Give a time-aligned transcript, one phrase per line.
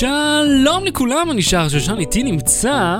[0.00, 2.98] שלום לכולם, אני שער שושן, איתי נמצא...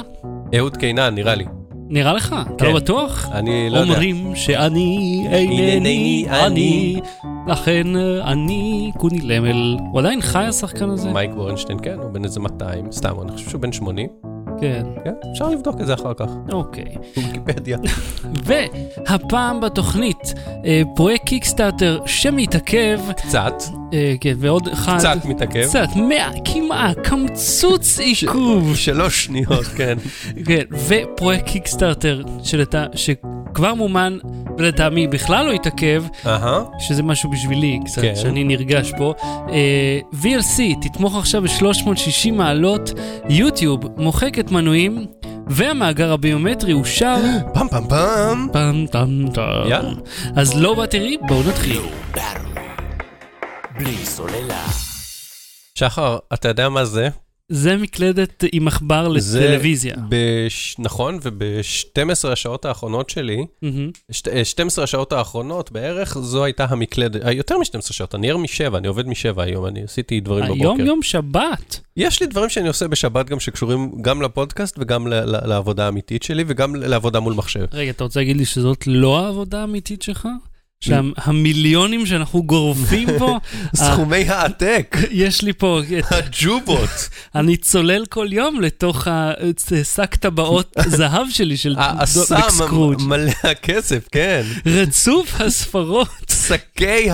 [0.56, 1.44] אהוד קינן, נראה לי.
[1.88, 2.36] נראה לך?
[2.57, 2.73] אתה כן.
[2.73, 3.28] לא בטוח?
[3.33, 3.92] אני לא יודע.
[3.92, 7.00] אומרים שאני אינני אני,
[7.47, 9.77] לכן אה, אני קוני למל.
[9.93, 11.10] הוא עדיין חי השחקן הזה?
[11.10, 14.08] מייק בורנשטיין, כן, הוא בן איזה 200, סתם, אני חושב שהוא בן 80.
[14.61, 16.30] כן, כן, אפשר לבדוק את זה אחר כך.
[16.52, 16.84] אוקיי.
[17.16, 17.79] ויקיפדיה.
[18.46, 20.34] והפעם בתוכנית,
[20.64, 23.54] אה, פרויקט קיקסטארטר שמתעכב, קצת,
[23.92, 24.98] אה, כן, ועוד אחד...
[24.98, 25.62] קצת מתעכב.
[25.62, 28.77] קצת, מאה, כמעט, קמצוץ עיכוב.
[28.77, 29.98] שלוש שניות, כן.
[30.46, 32.22] כן, ופרויקט קיקסטארטר.
[32.95, 34.19] שכבר מומן,
[34.60, 38.16] ולטעמי בכלל לא התעכב, אהה, שזה משהו בשבילי קצת, כן.
[38.16, 39.14] שאני נרגש פה.
[39.52, 42.91] אה, VLC תתמוך עכשיו ב-360 מעלות,
[43.28, 45.06] יוטיוב מוחק את מנויים,
[45.46, 47.16] והמאגר הביומטרי אושר.
[47.55, 48.46] פם פם פם.
[48.52, 49.42] פם טם טם.
[49.69, 49.91] יאללה.
[50.36, 51.80] אז לא בתראי, בואו נתחיל.
[53.78, 54.66] בלי סוללה.
[55.74, 57.08] שחר, אתה יודע מה זה?
[57.52, 59.94] זה מקלדת עם עכבר לטלוויזיה.
[60.08, 60.77] בש...
[60.78, 63.47] נכון, וב-12 השעות האחרונות שלי.
[64.11, 64.28] שת...
[64.28, 68.78] אה, 12 השעות האחרונות בערך, זו הייתה המקלדת, אה, יותר מ-12 שעות, אני ער משבע,
[68.78, 70.60] אני עובד משבע היום, אני עשיתי דברים בבוקר.
[70.62, 71.80] היום יום שבת.
[71.97, 76.22] יש לי דברים שאני עושה בשבת גם שקשורים גם לפודקאסט וגם ל- ל- לעבודה האמיתית
[76.22, 77.64] שלי וגם לעבודה מול מחשב.
[77.72, 80.28] רגע, אתה רוצה להגיד לי שזאת לא העבודה האמיתית שלך?
[80.84, 83.39] שהמיליונים שאנחנו גורפים פה,
[83.77, 89.06] סכומי העתק, יש לי פה, הג'ובות, אני צולל כל יום לתוך
[89.81, 93.03] השק טבעות זהב שלי של האסם דוק סקרוג'.
[93.03, 94.42] מלא הכסף, כן.
[94.67, 96.09] רצוף הספרות.
[96.48, 97.09] שקי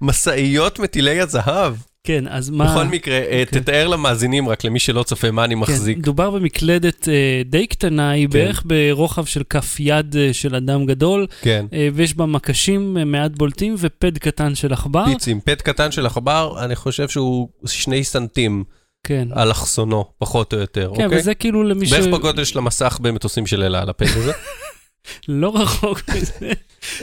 [0.00, 1.74] המשאיות מטילי הזהב.
[2.06, 2.64] כן, אז מה...
[2.64, 3.60] בכל מקרה, אה, כן.
[3.60, 5.98] תתאר למאזינים, רק למי שלא צופה מה אני כן, מחזיק.
[5.98, 8.32] מדובר במקלדת אה, די קטנה, היא כן.
[8.32, 11.66] בערך ברוחב של כף יד אה, של אדם גדול, כן.
[11.94, 15.04] ויש בה מקשים מעט בולטים ופד קטן של עכבר.
[15.06, 18.64] פיצים, פט קטן של עכבר, אני חושב שהוא שני סנטים
[19.06, 21.18] כן, אלכסונו, פחות או יותר, כן, אוקיי?
[21.18, 21.92] וזה כאילו למי ש...
[21.92, 24.32] בערך בגודל של המסך במטוסים של אלה על הפד הזה.
[25.28, 26.52] לא רחוק מזה.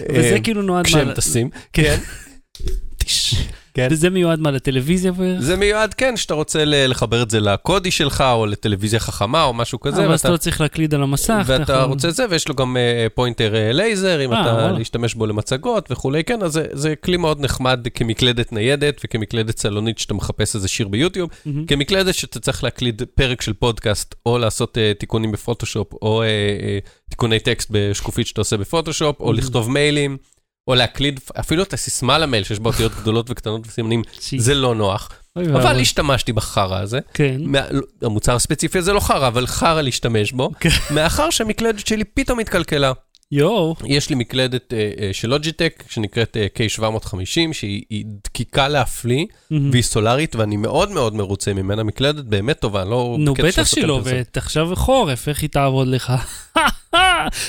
[0.09, 0.85] וזה כאילו נועד...
[0.85, 1.49] כשהם טסים.
[1.73, 1.97] כן.
[3.73, 3.87] כן.
[3.91, 5.39] וזה מיועד מה, לטלוויזיה בערך?
[5.41, 9.79] זה מיועד, כן, שאתה רוצה לחבר את זה לקודי שלך, או לטלוויזיה חכמה, או משהו
[9.79, 10.05] כזה.
[10.05, 11.33] אבל אז אתה לא צריך להקליד על המסך.
[11.45, 14.41] אתה ואתה יכול- רוצה את זה, ויש לו גם אה, pointer אה, לייזר, אם אה,
[14.41, 14.71] אתה וואלה.
[14.71, 19.99] להשתמש בו למצגות וכולי, כן, אז זה- זה כלי מאוד נחמד כמקלדת ניידת וכמקלדת סלונית
[19.99, 21.65] שאתה מחפש איזה שיר ביוטיוב, מהמם.
[21.65, 26.79] כמקלדת שאתה צריך להקליד פרק של פודקאסט, או לעשות אה, תיקונים בפוטושופ, או אה, אה,
[27.09, 29.35] תיקוני טקסט בשקופית שאתה עושה בפוטושופ, או Mhm.
[29.37, 30.17] לכתוב מיילים,
[30.67, 34.01] או להקליד אפילו את הסיסמה למייל, שיש בה אותיות גדולות וקטנות וסימנים,
[34.37, 35.09] זה לא נוח.
[35.37, 35.79] אבל.
[35.79, 36.99] השתמשתי בחרא הזה.
[37.13, 37.41] כן.
[38.01, 40.69] המוצר הספציפי הזה לא חרא, אבל חרא להשתמש בו, כן.
[40.91, 42.91] מאחר שהמקלדת שלי פתאום התקלקלה.
[43.33, 43.75] יואו.
[43.85, 49.69] יש לי מקלדת אה, אה, של לוג'יטק, שנקראת אה, K750, שהיא היא דקיקה להפליא, מהמם.
[49.71, 51.83] והיא סולארית, ואני מאוד מאוד מרוצה ממנה.
[51.83, 53.15] מקלדת באמת טובה, לא...
[53.19, 54.17] נו, בטח שהיא לא להם פרסום.
[54.17, 54.37] עובדת.
[54.37, 56.13] עכשיו חורף, איך היא תעבוד לך?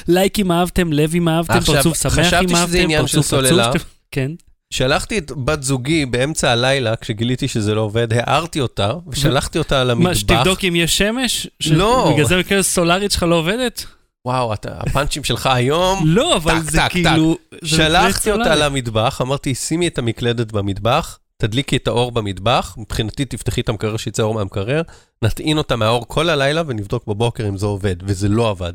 [0.09, 3.71] לייקים אהבתם, לב אם אהבתם, פרצוף שמח חשבתי אם שזה אהבתם, עניין של פרצוף סוללה.
[4.11, 4.31] כן.
[4.71, 10.09] שלחתי את בת זוגי באמצע הלילה, כשגיליתי שזה לא עובד, הערתי אותה, ושלחתי אותה למטבח.
[10.09, 11.49] מה, שתבדוק אם יש שמש?
[11.67, 12.11] לא.
[12.13, 13.87] בגלל זה מקלדת סולארית שלך לא עובדת?
[14.25, 15.99] וואו, אתה, הפאנצ'ים שלך היום...
[16.07, 17.37] לא, אבל טק, זה טק, כאילו...
[17.63, 18.63] זה מקלדת שלחתי אותה סולארית.
[18.65, 24.23] למטבח, אמרתי, שימי את המקלדת במטבח, תדליקי את האור במטבח, מבחינתי תפתחי את המקרר שיצא
[24.23, 24.83] אור מהמקרר,
[25.25, 28.73] נטעין אותה מהאור כל הלילה ונבדוק בבוקר אם זה עובד, וזה לא עבד.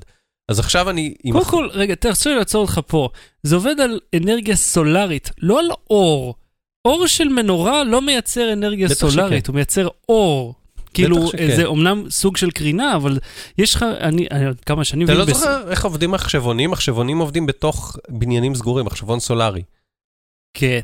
[0.49, 1.13] אז עכשיו אני...
[1.31, 3.09] קודם הח- כל, רגע, תרצו לי לעצור אותך פה.
[3.43, 6.35] זה עובד על אנרגיה סולארית, לא על אור.
[6.85, 10.53] אור של מנורה לא מייצר אנרגיה סולארית, הוא מייצר אור.
[10.93, 11.29] כאילו.
[11.55, 13.19] זה אומנם סוג של קרינה, אבל
[13.57, 15.07] יש לך, אני, אני עוד כמה שנים...
[15.07, 16.71] אתה לא בס- זוכר איך עובדים מחשבונים?
[16.71, 19.61] מחשבונים עובדים בתוך בניינים סגורים, מחשבון סולארי.
[20.53, 20.79] כן.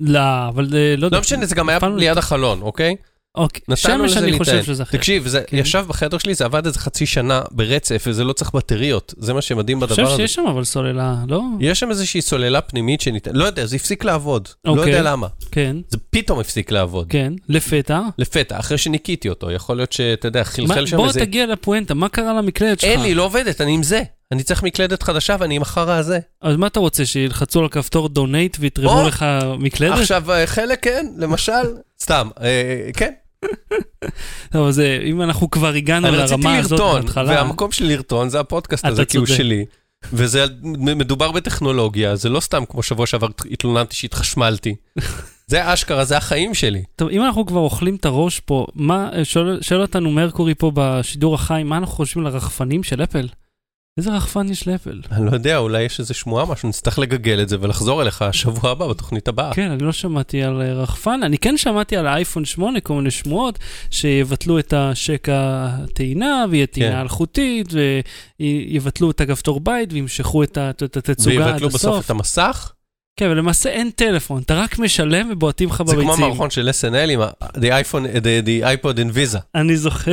[0.00, 1.08] לא, אבל אה, לא.
[1.12, 2.96] לא משנה, זה גם היה ליד החלון, אוקיי?
[3.36, 4.62] אוקיי, שמש אני חושב.
[4.64, 4.98] שזה אחר.
[4.98, 5.56] תקשיב, זה כן.
[5.56, 9.14] ישב בחדר שלי, זה עבד איזה חצי שנה ברצף, וזה לא צריך בטריות.
[9.18, 10.16] זה מה שמדהים אני בדבר חושב הזה.
[10.16, 11.40] שיש שם אבל סוללה, לא?
[11.60, 14.48] יש שם איזושהי סוללה פנימית שניתן, לא יודע, זה הפסיק לעבוד.
[14.64, 14.88] לא אוקיי.
[14.88, 15.26] יודע למה.
[15.50, 17.06] כן, זה פתאום הפסיק לעבוד.
[17.08, 18.00] כן, לפתע.
[18.18, 21.20] לפתע, אחרי שניקיתי אותו, יכול להיות שאתה יודע, מה- חלחל שם בוא איזה...
[21.20, 22.90] תגיע לפואנטה, מה קרה למקלדת שלך?
[22.90, 24.02] אין לי, לא עובדת, אני עם זה.
[24.32, 26.18] אני צריך מקלדת חדשה ואני עם החרא הזה.
[26.42, 29.26] אז מה אתה רוצה, שילחצו על כפתור דונייט ויתרמו לך
[29.58, 29.98] מקלדת?
[29.98, 31.52] עכשיו, אה, חלק כן, למשל,
[32.02, 33.12] סתם, אה, כן.
[34.52, 37.84] טוב, אז אה, אם אנחנו כבר הגענו אני רציתי לרמה הזאת לרטון, בהתחלה, והמקום של
[37.84, 39.26] לרטון זה הפודקאסט הזה, כי הוא.
[39.26, 39.64] שלי.
[40.12, 44.74] וזה מדובר בטכנולוגיה, זה לא סתם כמו שבוע שעבר התלוננתי שהתחשמלתי.
[45.46, 46.82] זה אשכרה, זה החיים שלי.
[46.96, 51.34] טוב, אם אנחנו כבר אוכלים את הראש פה, מה, שואל, שואל אותנו מרקורי פה בשידור
[51.34, 53.28] החי, מה אנחנו חושבים על הרחפנים של אפל?
[53.98, 55.00] איזה רחפן יש לאפל?
[55.10, 58.70] אני לא יודע, אולי יש איזה שמועה, משהו, נצטרך לגגל את זה ולחזור אליך השבוע
[58.70, 59.54] הבא בתוכנית הבאה.
[59.54, 63.10] כן, אני לא שמעתי על אה, רחפן, אני כן שמעתי על האייפון 8, כל מיני
[63.10, 63.58] שמועות,
[63.90, 67.00] שיבטלו את השקע הטעינה, ויהיה טעינה כן.
[67.00, 67.68] אלחוטית,
[68.40, 72.04] ויבטלו את הכפתור בית, וימשכו את התצוגה עד ויבטלו בסוף הסוף.
[72.04, 72.72] את המסך.
[73.18, 76.02] כן, ולמעשה אין טלפון, אתה רק משלם ובועטים לך זה בביצים.
[76.14, 79.38] כמו המערכון של SNL עם ה- the iPhone, the, the iPod in Visa.
[79.54, 80.12] אני זוכר,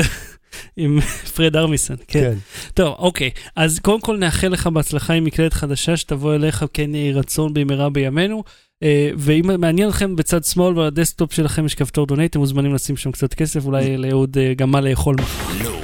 [0.77, 0.99] עם
[1.35, 2.33] פרד ארמיסון, כן.
[2.73, 7.11] טוב, אוקיי, אז קודם כל נאחל לך בהצלחה עם מקלדת חדשה, שתבוא אליך כן יהי
[7.11, 8.43] רצון במהרה בימינו.
[8.83, 13.11] אה, ואם מעניין אתכם בצד שמאל בדסקטופ שלכם יש כפתור donate, אתם מוזמנים לשים שם
[13.11, 15.15] קצת כסף, אולי לאהוד אה, גם מה לאכול.
[15.63, 15.83] לא.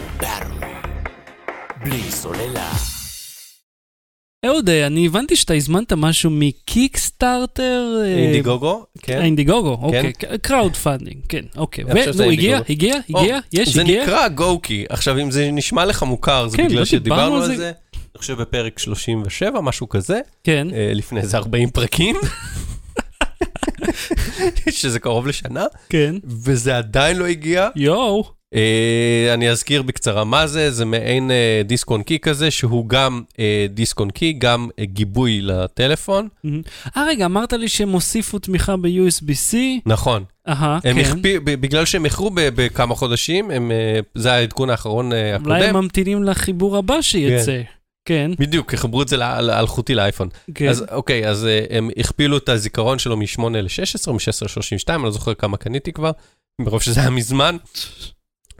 [1.83, 2.98] בלי סוללה.
[4.45, 8.01] אהוד, אה, אני הבנתי שאתה הזמנת משהו מקיקסטארטר.
[8.01, 9.21] אה, אינדיגוגו, כן.
[9.21, 11.83] אינדיגוגו, אוקיי, crowd funding, כן, אוקיי.
[11.91, 12.59] חושב שזה ונו, הגיע.
[12.69, 14.03] הגיע, הגיע, יש, זה הגיע.
[14.03, 14.85] נקרא גוקי.
[14.89, 17.57] עכשיו, אם זה נשמע לך מוכר, זה כן, בגלל לא שדיברנו דיברנו על זה.
[17.57, 17.71] זה.
[17.93, 22.15] אני חושב בפרק 37, משהו כזה, כן, אה, לפני איזה 40 פרקים.
[24.69, 26.15] שזה קרוב לשנה, כן.
[26.25, 27.69] וזה עדיין לא הגיע.
[27.75, 28.38] יואו.
[28.55, 33.21] אה, אני אזכיר בקצרה מה זה, זה מעין אה, דיסק און קי כזה, שהוא גם
[33.39, 36.27] אה, דיסק און קי, גם אה, גיבוי לטלפון.
[36.97, 39.55] אה, רגע, אמרת לי שהם הוסיפו תמיכה ב-USB-C.
[39.85, 40.23] נכון.
[40.47, 40.97] אהה, כן.
[40.97, 45.83] הכפי, בגלל שהם איחרו בכמה חודשים, הם, אה, זה העדכון האחרון אה, אולי הם הקודם.
[45.83, 47.61] ממתינים לחיבור הבא שיצא.
[48.05, 50.29] כן, בדיוק, חיברו את זה ל- ל- אלחוטי לאייפון.
[50.55, 50.67] כן.
[50.69, 55.11] אז אוקיי, אז אה, הם הכפילו את הזיכרון שלו מ-8 ל-16, מ-16 ל-32, אני לא
[55.11, 56.11] זוכר כמה קניתי כבר,
[56.61, 57.57] מרוב שזה היה מזמן.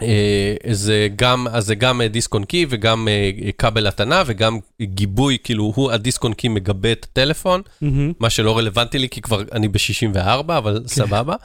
[0.02, 4.58] אה, זה גם, אז זה גם אה, דיסק און קי וגם אה, כבל הטענה וגם
[4.82, 8.14] גיבוי, כאילו הוא הדיסק און קי מגבה את הטלפון, מהמם.
[8.20, 10.18] מה שלא רלוונטי לי כי כבר אני ב-64,
[10.48, 11.36] אבל סבבה.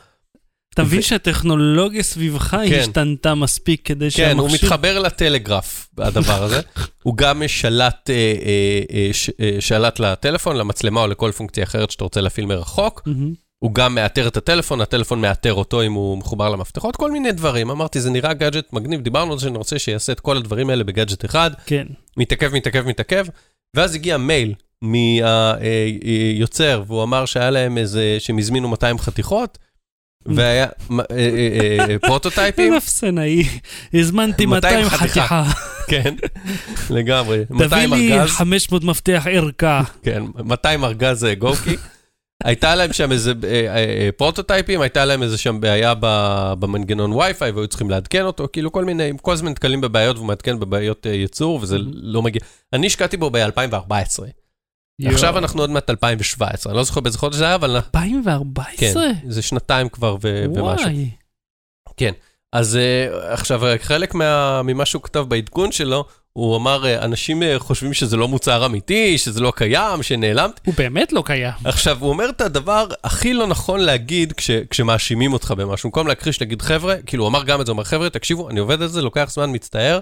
[0.75, 2.79] אתה מבין ו- שהטכנולוגיה סביבך כן.
[2.81, 4.69] השתנתה מספיק כדי כן, הוא שהמכשיר...
[4.69, 6.61] מתחבר לטלגרף, הדבר הזה.
[7.03, 11.91] הוא גם שלט, אה, אה, אה, ש- אה, שלט לטלפון, למצלמה או לכל פונקציה אחרת
[11.91, 13.03] שאתה רוצה להפעיל מרחוק.
[13.07, 13.44] מהמם.
[13.65, 17.71] הוא גם מאתר את הטלפון, הטלפון מאתר אותו אם הוא מחובר למפתחות, כל מיני דברים.
[17.71, 20.85] אמרתי, זה נראה גאדג'ט מגניב, דיברנו על זה שאני רוצה שיעשה את כל הדברים האלה
[20.85, 21.87] בגאדג'ט אחד, כן.
[22.17, 23.27] מתעכב, מתעכב, מתעכב,
[23.77, 29.59] ואז הגיע מייל מהיוצר, והוא אמר שהיה להם איזה, שהם הזמינו 200 חתיכות,
[30.27, 33.45] והיה אה, אה, אה, פרוטוטייפים, איזה אפסנאי,
[33.95, 35.45] הזמנתי 200 200 חתיכה.
[35.89, 36.15] כן,
[36.91, 39.83] לגמרי, תביא 200 לי ארגז, 500 מפתח ערכה.
[40.03, 41.77] כן, 200 ארגז גוקי.
[42.45, 45.95] הייתה להם שם איזה אה, אה, אה, פרוטוטייפים, הייתה להם איזה שם בעיה
[46.59, 50.27] במנגנון וי-פיי והיו צריכים לעדכן אותו, כאילו כל מיני, הם כל הזמן נתקלים בבעיות והוא
[50.27, 52.41] מעדכן בבעיות ייצור וזה לא מגיע.
[52.73, 54.23] אני השקעתי בו ב-2014,
[55.07, 59.03] עכשיו אנחנו עוד מעט 2017, אני לא זוכר באיזה חודש זה היה, אבל כן, 2014?
[59.29, 60.87] זה שנתיים כבר ומשהו.
[60.87, 61.11] וואי.
[62.53, 66.05] אז אה, עכשיו, חלק מה- ממה שהוא כתב בעדכון שלו,
[66.39, 70.61] הוא אמר, אה, אנשים אה, חושבים שזה לא מוצר אמיתי, שזה לא קיים, שנעלמתי.
[70.65, 71.53] הוא באמת לא קיים.
[71.65, 75.89] עכשיו, הוא אומר את הדבר הכי לא נכון להגיד כש, כשמאשימים אותך במשהו.
[75.89, 78.61] במקום להכחיש, להגיד, חבר'ה, כאילו, הוא אמר גם את זה, הוא אמר, חבר'ה, תקשיבו, אני
[78.61, 80.01] עובד על זה, לוקח זמן, מצטער,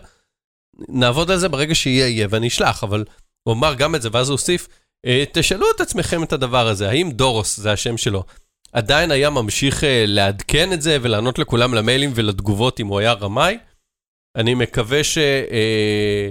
[0.89, 3.05] נעבוד על זה ברגע שיהיה, יהיה, ואני אשלח, אבל
[3.43, 4.69] הוא אמר גם את זה, ואז הוא הוסיף,
[5.07, 8.25] "אה, תשאלו את עצמכם את הדבר הזה, האם דורוס, זה השם שלו,
[8.73, 13.59] עדיין היה ממשיך לעדכן את זה ולענות לכולם למיילים ולתגובות אם הוא היה רמאי?
[14.37, 15.19] אני מקווה ש...
[15.19, 16.31] אה,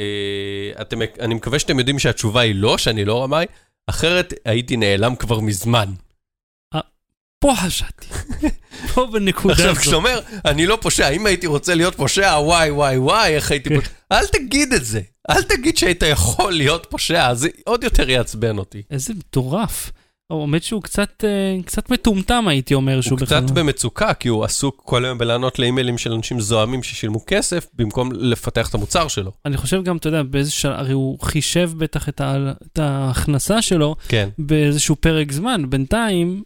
[0.00, 0.82] אה,
[1.20, 3.46] אני מקווה שאתם יודעים שהתשובה היא לא, שאני לא רמאי,
[3.86, 5.92] אחרת הייתי נעלם כבר מזמן.
[7.42, 8.06] פה חשדתי.
[8.94, 9.80] פה בנקודה עכשיו, הזאת.
[9.82, 13.68] כשאתה אומר, אני לא פושע, אם הייתי רוצה להיות פושע, וואי, וואי, וואי, איך הייתי
[13.68, 13.80] כן.
[13.80, 15.00] פושע, אל תגיד את זה.
[15.30, 18.82] אל תגיד שהיית יכול להיות פושע, זה עוד יותר יעצבן אותי.
[18.90, 19.90] איזה מטורף.
[20.40, 24.82] האמת שהוא קצת, אה, קצת מטומטם, הייתי אומר שהוא הוא קצת במצוקה, כי הוא עסוק
[24.84, 29.32] כל היום בלענות לאימיילים של אנשים זועמים ששילמו כסף, במקום לפתח את המוצר שלו.
[29.46, 33.62] אני חושב גם, אתה יודע, באיזה שלב, הרי הוא חישב בטח את, ה, את ההכנסה
[33.62, 34.28] שלו כן.
[34.38, 35.70] באיזשהו פרק זמן.
[35.70, 36.42] בינתיים,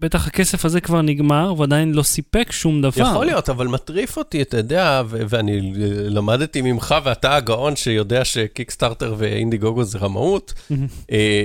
[0.00, 3.10] בטח הכסף הזה כבר נגמר, ועדיין לא סיפק שום דבר.
[3.10, 8.24] יכול להיות, אבל מטריף אותי, אתה יודע, ו- ואני אה, למדתי ממך, ואתה הגאון שיודע
[8.24, 10.86] שקיקסטארטר ואינדיגוגו זה רמאות, מהמם.
[11.12, 11.44] אה,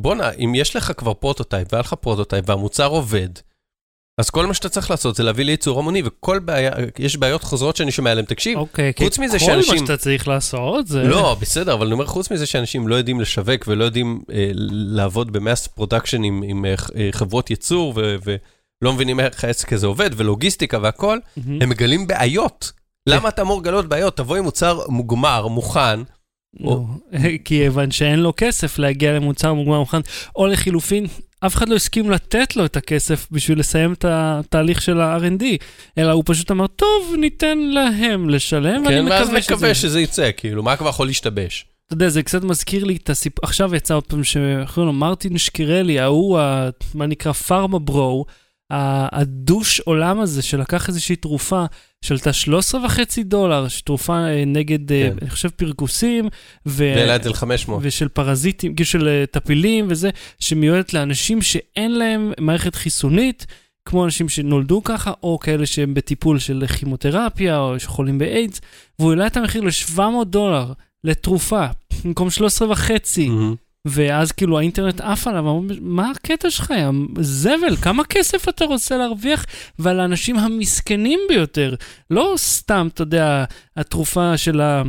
[0.00, 3.28] שבואנה, אם יש לך כבר prototype, והיה לך prototype, והמוצר עובד,
[4.20, 7.76] אז כל מה שאתה צריך לעשות זה להביא לייצור המוני, וכל בעיה, יש בעיות חוזרות
[7.76, 11.02] שאני שומע עליהן, תקשיב, אוקיי, חוץ מזה כל שאנשים- מה שאתה צריך לעשות זה...
[11.02, 15.32] לא, בסדר, אבל אני אומר, חוץ מזה שאנשים לא יודעים לשווק ולא יודעים אה, לעבוד
[15.32, 19.86] ב mass production עם, עם אה, אה, חברות ייצור, ו- ולא מבינים איך העסק הזה
[19.86, 21.62] עובד, ולוגיסטיקה והכל, מהמם.
[21.62, 22.72] הם מגלים בעיות.
[23.08, 24.16] למה אתה אמור לגלות בעיות?
[24.16, 26.00] תבוא עם מוצר מוגמר, מוכן,
[26.60, 26.84] לא,
[27.22, 30.00] כי כיוון שאין לו כסף להגיע למוצר מוגמר מוכן,
[30.36, 31.06] או לחילופין,
[31.40, 35.44] אף אחד לא הסכים לתת לו את הכסף בשביל לסיים את התהליך של ה-R&D,
[35.98, 39.54] אלא הוא פשוט אמר, טוב, ניתן להם לשלם, ואני כן, מקווה ואז שזה...
[39.54, 41.66] מקווה שזה יצא, כאילו, מה כבר יכול להשתבש?
[41.86, 45.38] אתה יודע, זה קצת מזכיר לי את הסיפור, עכשיו יצא עוד פעם שקוראים לו מרטין
[45.38, 46.40] שקרלי, ההוא,
[46.94, 48.24] מה נקרא פארמה ברו,
[48.70, 51.64] הדוש עולם הזה שלקח איזושהי תרופה,
[52.04, 55.16] שעלתה 13 וחצי דולר, תרופה אה, נגד, אה, כן.
[55.22, 56.28] אני חושב, פרכוסים,
[56.66, 56.92] ו...
[56.96, 57.70] והעלה את זה ל-500.
[57.80, 63.46] ושל פרזיטים, כאילו של אה, טפילים וזה, שמיועדת לאנשים שאין להם מערכת חיסונית,
[63.84, 68.60] כמו אנשים שנולדו ככה, או כאלה שהם בטיפול של כימותרפיה, או שחולים באיידס,
[68.98, 70.72] והוא העלה את המחיר ל-700 דולר
[71.04, 71.66] לתרופה,
[72.04, 73.28] במקום 13 וחצי.
[73.28, 73.65] מהמם.
[73.86, 76.88] ואז כאילו האינטרנט עף עליו, אמרו, מה הקטע שלך, יא
[77.20, 79.46] זבל, כמה כסף אתה רוצה להרוויח?
[79.78, 81.74] ועל האנשים המסכנים ביותר,
[82.10, 83.44] לא סתם, אתה יודע,
[83.76, 84.82] התרופה של ה...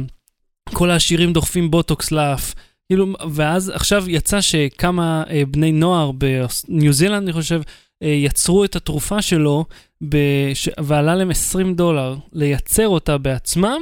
[0.73, 2.53] כל העשירים דוחפים בוטוקס לאף.
[2.87, 7.61] כאילו, ואז עכשיו יצא שכמה אה, בני נוער בניו זילנד, אני חושב,
[8.03, 9.65] אה, יצרו את התרופה שלו,
[10.01, 10.69] בש...
[10.79, 13.81] ועלה להם 20 דולר לייצר אותה בעצמם,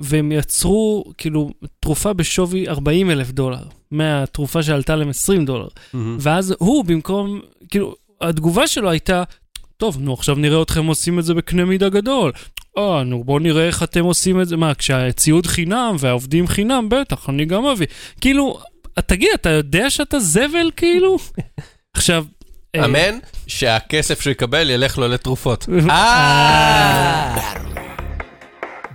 [0.00, 5.68] והם יצרו כאילו תרופה בשווי 40 אלף דולר, מהתרופה שעלתה להם 20 דולר.
[5.92, 6.16] מהמם.
[6.20, 9.22] ואז הוא במקום, כאילו, התגובה שלו הייתה,
[9.76, 12.32] טוב, נו, עכשיו נראה אתכם עושים את זה בקנה מידה גדול.
[12.78, 14.56] אה, נו, בואו נראה איך אתם עושים את זה.
[14.56, 17.86] מה, כשהציוד חינם והעובדים חינם, בטח, אני גם אביא.
[18.20, 18.58] כאילו,
[19.06, 21.16] תגיד, אתה יודע שאתה זבל, כאילו?
[21.96, 22.24] עכשיו...
[22.74, 25.66] אה, אמן, שהכסף שהוא יקבל ילך לו לתרופות.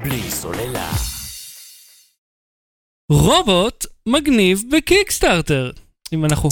[0.06, 0.92] בלי סוללה.
[3.12, 5.72] רובוט מגניב בקיקסטארטר.
[6.14, 6.50] אם אנחנו...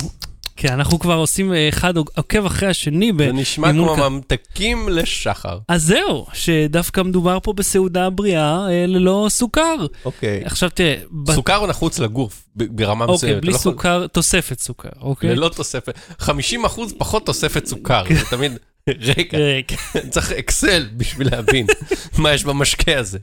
[0.55, 3.17] כן, אנחנו כבר עושים אה, אחד עוקב אחרי השני ב...
[3.17, 5.60] זה נשמע כמו כ- ממתקים לשחר.
[5.67, 9.75] אז זהו, שדווקא מדובר פה בסעודה בריאה אה, ללא סוכר.
[10.05, 10.41] אוקיי.
[10.45, 13.24] עכשיו תראה, ב- סוכר הוא נחוץ לגוף ברמה מסוימת.
[13.24, 15.36] אוקיי, בלי לא יכול- סוכר, תוספת סוכר, אוקיי?
[15.36, 16.00] ללא תוספת.
[16.19, 18.03] 50 אחוז פחות תוספת סוכר.
[18.19, 18.51] זה תמיד...
[19.17, 19.75] רגע, רגע.
[20.10, 21.67] צריך אקסל בשביל להבין
[22.19, 23.19] מה יש במשקה הזה.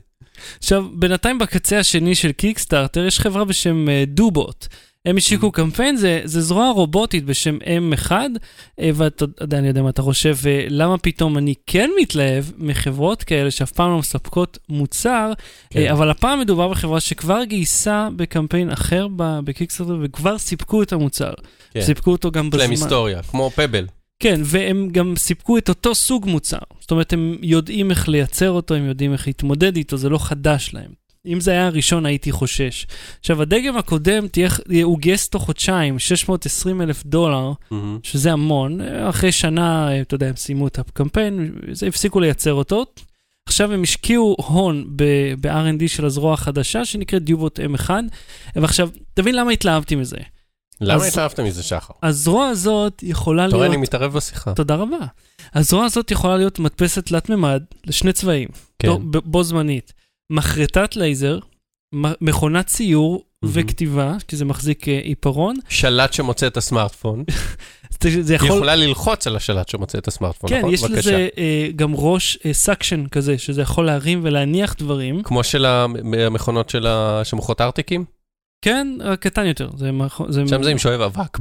[0.57, 4.67] עכשיו, בינתיים בקצה השני של קיקסטארטר יש חברה בשם אה, דובוט.
[5.05, 8.11] הם השיקו קמפיין, זה, זה זרוע רובוטית בשם M1,
[8.79, 13.23] אה, ואתה יודע, אני יודע מה אתה חושב, אה, למה פתאום אני כן מתלהב מחברות
[13.23, 15.31] כאלה שאף פעם לא מספקות מוצר,
[15.69, 15.79] כן.
[15.79, 19.07] אה, אבל הפעם מדובר בחברה שכבר גייסה בקמפיין אחר
[19.43, 21.33] בקיקסטארטר וכבר סיפקו את המוצר.
[21.73, 21.81] כן.
[21.81, 22.85] סיפקו אותו גם יש להם בזמן.
[22.85, 23.85] היסטוריה, כמו פבל.
[24.21, 26.57] כן, והם גם סיפקו את אותו סוג מוצר.
[26.79, 30.69] זאת אומרת, הם יודעים איך לייצר אותו, הם יודעים איך להתמודד איתו, זה לא חדש
[30.73, 31.01] להם.
[31.25, 32.87] אם זה היה הראשון, הייתי חושש.
[33.19, 34.49] עכשיו, הדגם הקודם, תהיה,
[34.83, 37.99] הוא גייס תוך חודשיים 620 אלף דולר, מהמם.
[38.03, 38.81] שזה המון.
[38.81, 42.85] אחרי שנה, אתה יודע, הם סיימו את הקמפיין, זה הפסיקו לייצר אותו.
[43.47, 47.89] עכשיו הם השקיעו הון ב-R&D של הזרוע החדשה, שנקראת דיובוט M1.
[48.55, 50.17] ועכשיו, תבין למה התלהבתי מזה.
[50.81, 51.93] למה התאהבת מזה, שחר?
[52.03, 53.73] הזרוע הזאת יכולה אתה רואה, להיות...
[53.75, 54.53] אני מתערב בשיחה.
[54.53, 54.97] תודה רבה.
[55.53, 58.47] הזרוע הזאת יכולה להיות מדפסת תלת מימד לשני צבעים,
[58.79, 58.87] כן.
[58.87, 59.93] תו- ב- בו זמנית.
[60.31, 61.39] מחרטת לייזר,
[62.21, 63.11] מכונת ציור
[63.41, 63.53] מהמם.
[63.55, 65.55] וכתיבה, כי זה מחזיק אה, עיפרון.
[65.69, 67.23] שלט שמוצא את הסמארטפון.
[68.03, 68.49] זה, זה היא יכול...
[68.49, 70.73] יכולה ללחוץ על השלט שמוצא את הסמארטפון, כן, נכון?
[70.73, 70.97] יש בבקשה.
[70.99, 75.23] לזה אה, גם ראש suction כזה, שזה יכול להרים ולהניח דברים.
[75.23, 78.05] כמו של המ- המכונות של ה- שמוכרות ארטיקים?
[78.61, 79.69] כן, רק קטן יותר.
[79.77, 81.37] זה, מכ- זה, שם זה עם שואב אבק.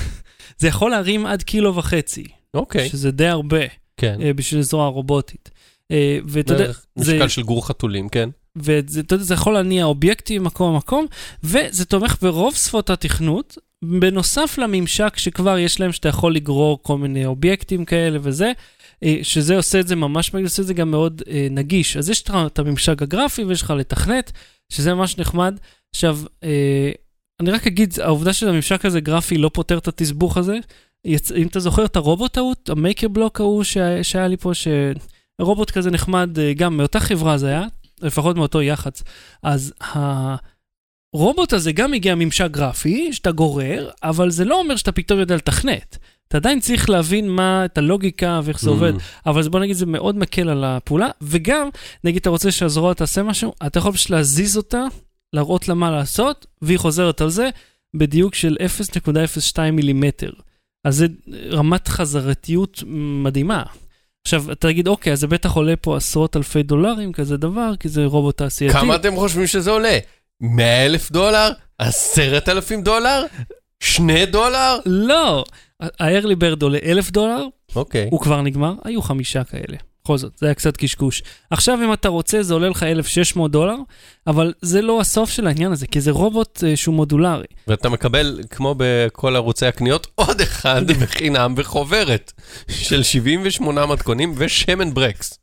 [0.58, 3.60] זה יכול להרים עד קילו וחצי, אוקיי, שזה די הרבה
[3.96, 4.18] כן.
[4.22, 5.50] אה, בשביל זרוע רובוטית.
[5.90, 8.28] אה, ואתה יודע, זה- משקל של גור חתולים, כן.
[8.56, 11.06] וזה אתה יודע, זה יכול להניע אובייקטים מקום למקום,
[11.44, 17.26] וזה תומך ברוב שפות התכנות, בנוסף לממשק שכבר יש להם, שאתה יכול לגרור כל מיני
[17.26, 18.52] אובייקטים כאלה וזה,
[19.02, 21.96] אה, שזה עושה את זה ממש, עושה את זה גם מאוד אה, נגיש.
[21.96, 24.32] אז יש את הממשק הגרפי ויש לך לתכנת,
[24.72, 25.56] שזה ממש נחמד.
[25.96, 26.90] עכשיו, אה,
[27.40, 30.58] אני רק אגיד, העובדה שהממשק הזה גרפי לא פותר את התסבוך הזה.
[31.36, 33.62] אם אתה זוכר את הרובוט ההוא, המייקר בלוק ההוא
[34.02, 37.64] שהיה, לי פה, שרובוט כזה נחמד, אה, גם מאותה חברה זה היה,
[38.02, 39.02] לפחות מאותו יח"צ.
[39.42, 39.72] אז
[41.14, 45.36] הרובוט הזה גם הגיע ממשק גרפי, שאתה גורר, אבל זה לא אומר שאתה פתאום יודע
[45.36, 45.98] לתכנת.
[46.28, 49.00] אתה עדיין צריך להבין מה, את הלוגיקה ואיך זה עובד, Mm.
[49.26, 51.68] אבל זה בוא נגיד, זה מאוד מקל על הפעולה, וגם,
[52.04, 54.84] נגיד, אתה רוצה שהזרוע תעשה משהו, אתה יכול פשוט להזיז אותה,
[55.32, 57.48] להראות לה מה לעשות, והיא חוזרת על זה
[57.96, 58.56] בדיוק של
[59.56, 60.30] 0.02 מילימטר.
[60.84, 61.06] אז זה
[61.50, 62.82] רמת חזרתיות
[63.22, 63.62] מדהימה.
[64.26, 67.88] עכשיו, אתה תגיד, אוקיי, אז זה בטח עולה פה עשרות אלפי דולרים, כזה דבר, כי
[67.88, 68.74] זה רובוט תעשייתי.
[68.74, 69.98] כמה אתם חושבים שזה עולה?
[70.40, 71.50] 100 אלף דולר?
[71.78, 73.24] 10,000 דולר?
[73.80, 74.78] 2 דולר?
[74.86, 75.44] לא!
[75.80, 78.08] ה-early bird עולה אלף דולר, אוקיי.
[78.10, 79.76] הוא כבר נגמר, היו חמישה כאלה.
[80.06, 81.22] בכל זאת, זה היה קצת קשקוש.
[81.50, 83.76] עכשיו, אם אתה רוצה, זה עולה לך 1,600 דולר,
[84.26, 87.46] אבל זה לא הסוף של העניין הזה, כי זה רובוט אה, שהוא מודולרי.
[87.68, 92.32] ואתה מקבל, כמו בכל ערוצי הקניות, עוד אחד בחינם בחוברת
[92.68, 95.38] של 78 מתכונים ושמן ברקס.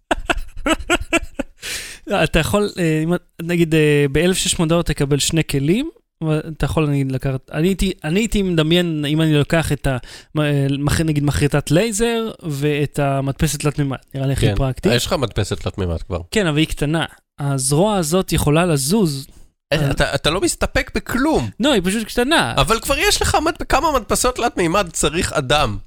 [2.23, 3.03] אתה יכול, אה,
[3.41, 5.89] נגיד, אה, ב-1,600 דולר תקבל שני כלים,
[6.27, 9.97] ואתה יכול נגיד לקחת, אני הייתי, אני הייתי מדמיין אם אני לוקח את ה...
[10.39, 10.67] אה,
[11.05, 14.55] נגיד מחרטת לייזר ואת המדפסת תלת מימד, נראה לי הכי כן.
[14.55, 14.89] פרקטי.
[14.93, 16.19] יש לך מדפסת תלת מימד כבר.
[16.31, 17.05] כן, אבל היא קטנה.
[17.39, 19.27] הזרוע הזאת יכולה לזוז.
[19.73, 19.91] אה.
[19.91, 23.87] אתה אתה לא מסתפק בכלום, לא, היא פשוט קטנה, אבל כבר יש לך מד- כמה
[23.99, 25.77] מדפסות תלת מימד צריך אדם.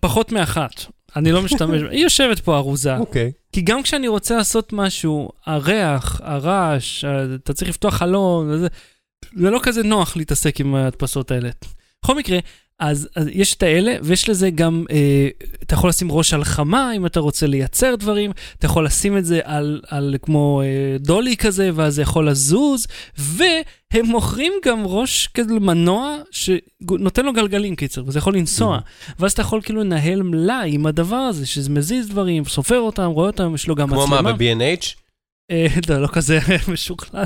[0.00, 0.70] פחות מאחת.
[1.16, 2.96] אני לא משתמש, היא יושבת פה ארוזה.
[2.96, 3.32] אוקיי.
[3.52, 7.04] כי גם כשאני רוצה לעשות משהו, הריח, הרעש,
[7.34, 8.68] אתה צריך לפתוח חלון, וזה,
[9.36, 11.50] זה לא כזה נוח להתעסק עם ההדפסות האלה.
[12.02, 12.38] בכל מקרה,
[12.80, 15.28] אז, אז יש את האלה, ויש לזה גם, אה,
[15.62, 19.24] אתה יכול לשים ראש על חמה אם אתה רוצה לייצר דברים, אתה יכול לשים את
[19.24, 22.86] זה על, על כמו אה, דולי כזה, ואז זה יכול לזוז,
[23.18, 28.78] והם מוכרים גם ראש כזה מנוע שנותן לו גלגלים קיצר, וזה יכול לנסוע.
[29.18, 33.26] ואז אתה יכול כאילו לנהל מלאי עם הדבר הזה, שזה מזיז דברים, סופר אותם, רואה
[33.26, 34.22] אותם, יש לו גם כמו מצלמה.
[34.22, 34.86] מה, ב-B&H?
[35.50, 36.38] אה, לא, לא כזה
[36.72, 37.24] משוכלל.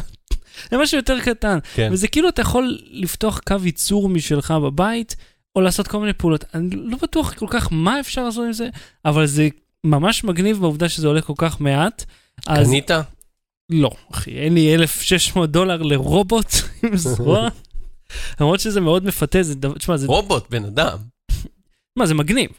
[0.71, 1.59] זה משהו יותר קטן.
[1.75, 1.89] כן.
[1.93, 5.17] וזה כאילו אתה יכול לפתוח קו ייצור משלך בבית,
[5.57, 6.45] או לעשות כל מיני פעולות.
[6.55, 8.69] אני לא בטוח כל כך מה אפשר לעשות עם זה,
[9.05, 9.49] אבל זה
[9.85, 12.05] ממש מגניב בעובדה שזה עולה כל כך מעט.
[12.47, 12.91] אז קנית?
[13.71, 16.47] לא, אחי, אין לי 1,600 דולר לרובוט
[16.83, 17.49] עם זרוע.
[18.41, 20.99] למרות שזה מאוד מפתה, זה דבר, תשמע, זה רובוט, בן אדם.
[21.99, 22.51] מה, זה מגניב.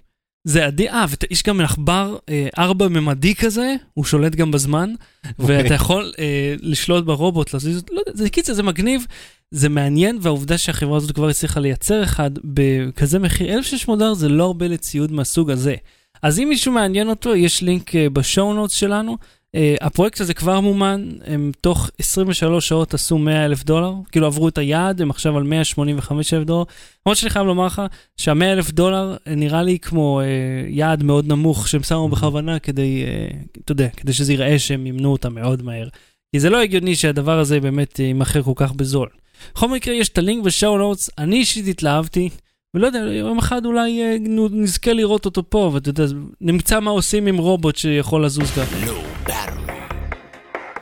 [0.46, 4.94] זה עדי, אה, ויש גם עכבר אה, ארבע ממדי כזה, הוא שולט גם בזמן,
[5.40, 9.06] ואתה יכול אה, לשלוט ברובוט, להזיז אותו, לא יודע, זה קיצר, זה מגניב,
[9.52, 14.44] זה מעניין, והעובדה שהחברה הזאת כבר הצליחה לייצר אחד בכזה מחיר, 1,600 דולר זה לא
[14.44, 15.75] הרבה לציוד מהסוג הזה.
[16.22, 19.18] אז אם מישהו מעניין אותו, יש לינק אה, בשואו נוטס שלנו.
[19.55, 24.47] אה, הפרויקט הזה כבר מומן, הם תוך 23 שעות עשו 100 אלף דולר, כאילו עברו
[24.47, 26.63] את היעד, הם עכשיו על 185 אלף דולר.
[27.05, 27.81] למרות שאני חייב לומר לך
[28.17, 30.25] שה-100 אלף דולר אה, נראה לי כמו אה,
[30.67, 33.27] יעד מאוד נמוך שהם שמו בכוונה כדי, אה,
[33.63, 35.88] אתה יודע, כדי שזה ייראה שהם ימנו אותם מאוד מהר.
[36.35, 39.09] כי זה לא הגיוני שהדבר הזה באמת אה, יימכר כל כך בזול.
[39.53, 42.29] בכל מקרה, יש את הלינק בשואו נוטס, אני אישית התלהבתי,
[42.75, 44.17] ולא יודע, יום אחד אולי אה,
[44.51, 46.03] נזכה לראות אותו פה, ואתה יודע,
[46.41, 48.86] נמצא מה עושים עם רובוט שיכול לזוז ככה.
[48.86, 49.03] לא ברור.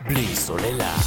[0.08, 0.98] בלי סוללה.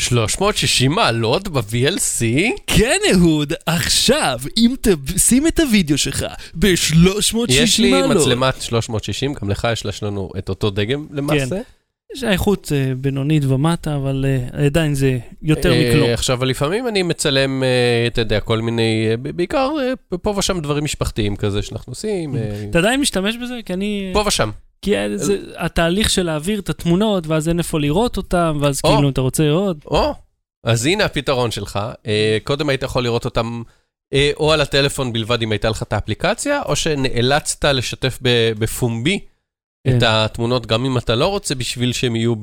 [0.00, 2.24] 360 מעלות ב-VLC?
[2.66, 9.68] כן, אהוד, עכשיו, אם תשים את הוידאו שלך ב-360 יש לי מצלמת 360, גם לך
[9.72, 11.46] יש יש לנו את אותו דגם למעשה.
[11.50, 11.62] כן.
[12.14, 16.10] יש איכות אה, בינונית ומטה, אבל אה, עדיין זה יותר אה, מכלום.
[16.10, 20.84] עכשיו, לפעמים אני מצלם, אה, אתה יודע, כל מיני, אה, בעיקר אה, פה ושם דברים
[20.84, 23.54] משפחתיים כזה שאנחנו עושים, אה, אתה עדיין משתמש בזה?
[23.64, 24.10] כי אני...
[24.14, 24.50] פה ושם.
[24.82, 28.94] כי אה, זה התהליך של להעביר את התמונות, ואז אין איפה לראות אותם, ואז או.
[28.94, 29.76] כאילו אתה רוצה לראות.
[29.86, 30.14] או,
[30.64, 31.78] אז הנה הפתרון שלך.
[32.06, 33.62] אה, קודם היית יכול לראות אותם
[34.12, 38.18] אה, או על הטלפון בלבד אם הייתה לך את האפליקציה, או שנאלצת לשתף
[38.58, 39.18] בפומבי.
[39.88, 42.34] את התמונות, גם אם אתה לא רוצה, בשביל שהם יהיו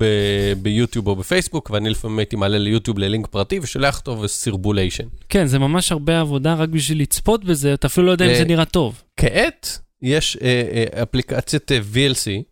[0.62, 5.04] ביוטיוב או בפייסבוק, ואני לפעמים הייתי מעלה ליוטיוב ללינק פרטי ושולח אותו וסרבוליישן.
[5.30, 8.38] כן, זה ממש הרבה עבודה רק בשביל לצפות בזה, אתה אפילו לא יודע אם אה,
[8.38, 9.02] זה נראה טוב.
[9.18, 12.44] כעת יש אה, אה, אפליקציית VLC.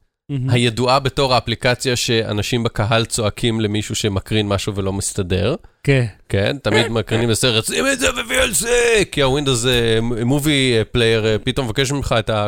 [0.50, 5.56] הידועה בתור האפליקציה שאנשים בקהל צועקים למישהו שמקרין משהו ולא מסתדר.
[5.84, 6.06] כן.
[6.30, 8.66] כן, תמיד מקרינים בסרט, שים את זה ב-VLC,
[9.12, 9.66] כי ה Windows
[10.02, 12.48] Movie Player פתאום מבקש ממך את ה...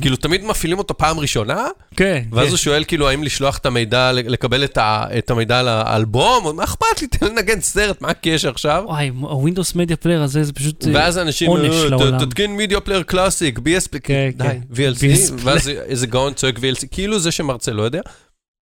[0.00, 1.66] כאילו תמיד מפעילים אותו פעם ראשונה,
[1.96, 2.22] כן.
[2.32, 2.50] ואז כן.
[2.50, 7.02] הוא שואל כאילו האם לשלוח את המידע, לקבל את ה- את המידע לאלבום, מה אכפת
[7.02, 8.84] לי, תן לנגן סרט, מה הקשר עכשיו?
[8.86, 10.86] וואי, ה Windows Media Player הזה, זה פשוט...
[10.86, 14.48] אה, ואז אנשים, עונש "אה, לעולם." תתקין Media Player Classic, BS, כן, די.
[14.74, 15.04] VLC,
[15.36, 18.00] ואז איזה גאון צועק VLC, כאילו זה שמרצה לא יודע.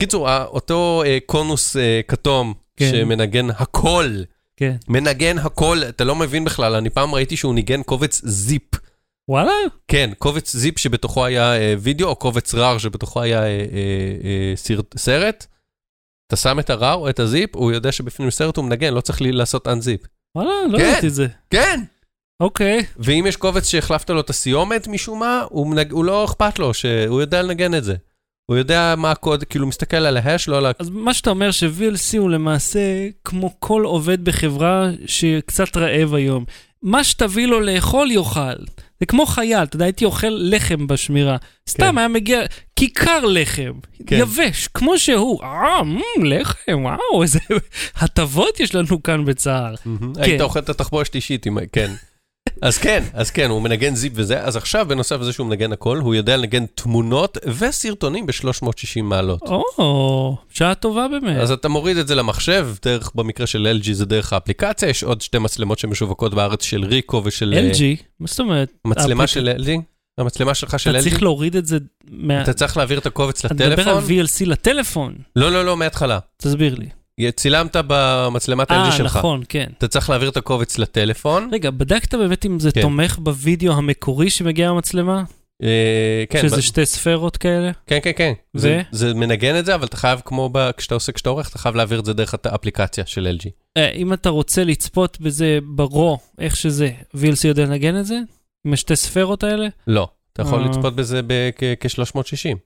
[0.02, 1.76] קיצור, אותו אה, קונוס
[2.08, 2.90] כתום, כן.
[2.90, 4.06] שמנגן הכל,
[4.56, 4.76] כן.
[4.88, 8.62] מנגן הכל, אתה לא מבין בכלל, אני פעם ראיתי שהוא ניגן קובץ זיפ.
[9.28, 9.52] וואלה?
[9.88, 13.56] כן, קובץ זיפ שבתוכו היה אה, וידאו, או קובץ רר שבתוכו היה אה, אה,
[14.24, 15.46] אה, סרט, סרט.
[16.26, 19.20] אתה שם את הרר או את הזיפ, הוא יודע שבפנים סרט הוא מנגן, לא צריך
[19.20, 20.00] לי לעשות אנזיפ.
[20.36, 20.84] וואלה, לא כן.
[20.84, 21.26] ידעתי את זה.
[21.50, 21.80] כן!
[22.42, 22.84] אוקיי.
[22.96, 25.92] ואם יש קובץ שהחלפת לו את הסיומת משום מה, הוא, מנג...
[25.92, 27.94] הוא לא אכפת לו, שהוא יודע לנגן את זה.
[28.50, 30.70] הוא יודע מה הקוד, כאילו מסתכל על ההש, לא על ה...
[30.78, 36.44] אז מה שאתה אומר ש-VLC הוא למעשה כמו כל עובד בחברה שקצת רעב היום.
[36.82, 38.64] מה שתביא לו לאכול יאכל.
[39.02, 41.36] זה כמו חייל, אתה יודע, הייתי אוכל לחם בשמירה.
[41.68, 41.98] סתם כן.
[41.98, 42.40] היה מגיע
[42.76, 43.72] כיכר לחם,
[44.06, 44.16] כן.
[44.18, 45.42] יבש, כמו שהוא.
[45.42, 47.38] אה, מ, לחם, וואו, איזה
[48.02, 49.74] הטבות יש לנו כאן בצה"ל.
[50.16, 51.90] היית אוכל את התחבושת אישית, כן.
[52.62, 55.98] אז כן, אז כן, הוא מנגן זיפ וזה, אז עכשיו, בנוסף לזה שהוא מנגן הכל,
[55.98, 59.42] הוא יודע לנגן תמונות וסרטונים ב-360 מעלות.
[59.78, 61.36] או, שעה טובה באמת.
[61.36, 65.20] אז אתה מוריד את זה למחשב, דרך, במקרה של LG זה דרך האפליקציה, יש עוד
[65.20, 67.54] שתי מצלמות שמשווקות בארץ של ריקו ושל...
[67.56, 68.02] אה, LG?
[68.20, 68.72] מה זאת אומרת?
[68.84, 69.70] מצלמה של LG?
[70.18, 71.02] המצלמה שלך של אתה LG?
[71.02, 71.78] צריך להוריד את זה
[72.10, 72.42] מה...
[72.42, 74.04] אתה צריך להעביר את הקובץ אתה מדבר על לטלפון?
[74.08, 76.18] VLC לטלפון, לא, לא, לא, מההתחלה.
[76.36, 76.86] תסביר לי.
[77.36, 79.16] צילמת במצלמת ה-LG אה, שלך.
[79.16, 79.70] נכון, כן.
[79.78, 81.48] אתה צריך להעביר את הקובץ לטלפון.
[81.52, 82.82] רגע, בדקת באמת אם זה כן.
[82.82, 85.22] תומך בווידאו המקורי שמגיע מהמצלמה?
[85.62, 87.70] אה, כן, ב- שזה שתי ספרות כאלה?
[87.86, 88.32] כן, כן, כן.
[88.56, 88.58] ו?
[88.58, 90.70] זה, זה מנגן את זה, אבל אתה חייב, כמו ב...
[90.76, 93.48] כשאתה עושה, כשאתה עורך, אתה חייב להעביר את זה דרך האפליקציה של LG.
[93.76, 98.18] אה, אם אתה רוצה לצפות בזה ברו, איך שזה, VLC יודע לנגן את זה?
[98.66, 99.68] עם השתי ספרות האלה?
[99.86, 100.68] לא, אתה יכול אה.
[100.68, 102.56] לצפות בזה בכ-360.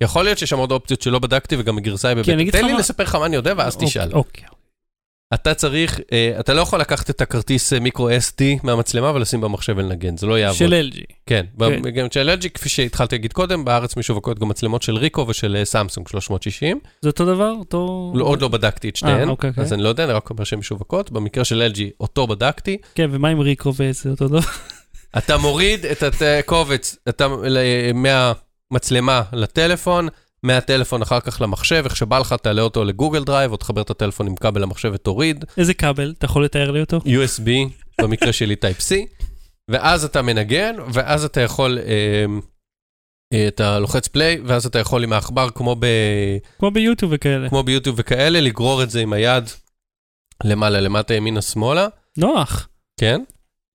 [0.00, 2.52] יכול להיות שיש שם עוד אופציות שלא בדקתי וגם הגרסה היא בבית.
[2.52, 4.12] תן לי מה- לספר לך מה אני יודע ואז תשאל.
[4.12, 4.44] אוקיי.
[5.34, 9.74] אתה צריך, אה, אתה לא יכול לקחת את הכרטיס אה, מיקרו SD מהמצלמה ולשים במחשב
[9.76, 10.58] ולנגן, זה לא יעבוד.
[10.58, 11.00] של LG.
[11.26, 11.90] כן, כן.
[11.90, 15.64] גם של LG, כפי שהתחלתי להגיד קודם, בארץ משווקות גם מצלמות של ריקו ושל אה,
[15.64, 16.80] סמסונג 360.
[17.02, 17.50] זה אותו דבר?
[17.58, 18.12] אותו...
[18.16, 19.64] לא, עוד לא בדקתי את שתיהן, אוקיי, אוקיי.
[19.64, 21.10] אז אני לא יודע, אני רק אומר שהן משווקות.
[21.12, 22.76] במקרה של LG, אותו בדקתי.
[22.94, 24.40] כן, ומה עם ריקו וזה אותו דבר?
[25.18, 27.92] אתה מוריד את הקובץ אתה, ל-
[28.70, 30.08] מהמצלמה לטלפון,
[30.42, 34.26] מהטלפון אחר כך למחשב, איך שבא לך תעלה אותו לגוגל דרייב, או תחבר את הטלפון
[34.26, 36.14] עם כבל למחשב ותוריד, איזה כבל?
[36.18, 36.98] אתה יכול לתאר לי אותו?
[36.98, 37.48] USB,
[38.00, 38.94] במקרה שלי Type C,
[39.70, 42.24] ואז אתה מנגן, ואז אתה יכול, אה,
[43.32, 45.86] אה, אתה לוחץ play, ואז אתה יכול עם העכבר, כמו, ב,
[46.58, 47.48] כמו ביוטיוב וכאלה.
[47.48, 49.44] כמו ביוטיוב וכאלה, לגרור את זה עם היד
[50.44, 51.88] למעלה, למטה, ימינה, שמאלה.
[52.18, 52.68] נוח.
[53.00, 53.22] כן.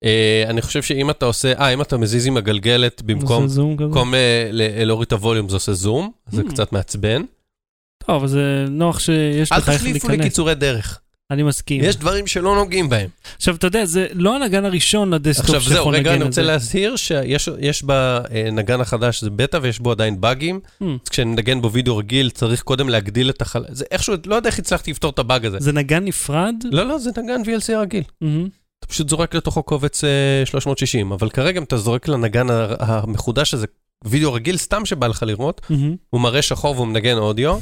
[0.04, 0.06] Uh,
[0.50, 3.48] אני חושב שאם אתה עושה, אה, אם אתה מזיז עם הגלגלת במקום.
[3.78, 4.18] במקום uh,
[4.52, 6.50] ל- להוריד את הווליום זה עושה זום, זה Mm.
[6.50, 7.22] קצת מעצבן.
[8.08, 10.26] טוב, אבל זה נוח שיש אל לך איך תחליפו לי להיכנס.
[10.32, 11.00] קיצורי דרך.
[11.32, 11.82] אני מסכים.
[11.84, 13.10] יש דברים שלא נוגעים בהם.
[13.38, 16.26] עכשיו, אתה יודע, זה לא הנגן הראשון לדסקטופ עכשיו זהו, שיכול רגע, לנגן אני את
[16.26, 16.48] רוצה זה.
[16.48, 20.60] להזהיר שיש יש בנגן החדש, זה בטא ויש בו עדיין באגים.
[20.66, 20.86] Hmm.
[21.04, 23.64] אז כשנגן בו וידאו רגיל, צריך קודם להגדיל את החל...
[23.70, 25.58] זה איכשהו, לא יודע איך הצלחתי לפתור את הבאג הזה.
[25.60, 26.56] זה נגן נפרד?
[26.72, 28.04] לא, לא, זה נגן VLC רגיל.
[28.84, 30.10] אתה פשוט זורק לתוכו קובץ אה,
[30.46, 32.48] 360, אבל כרגע אם אתה זורק לנגן
[32.80, 33.68] המחודש הזה
[34.06, 35.96] וידאו רגיל, סתם שבא לך לראות, מהמם.
[36.10, 37.58] הוא מראה שחור והוא מנגן אודיו,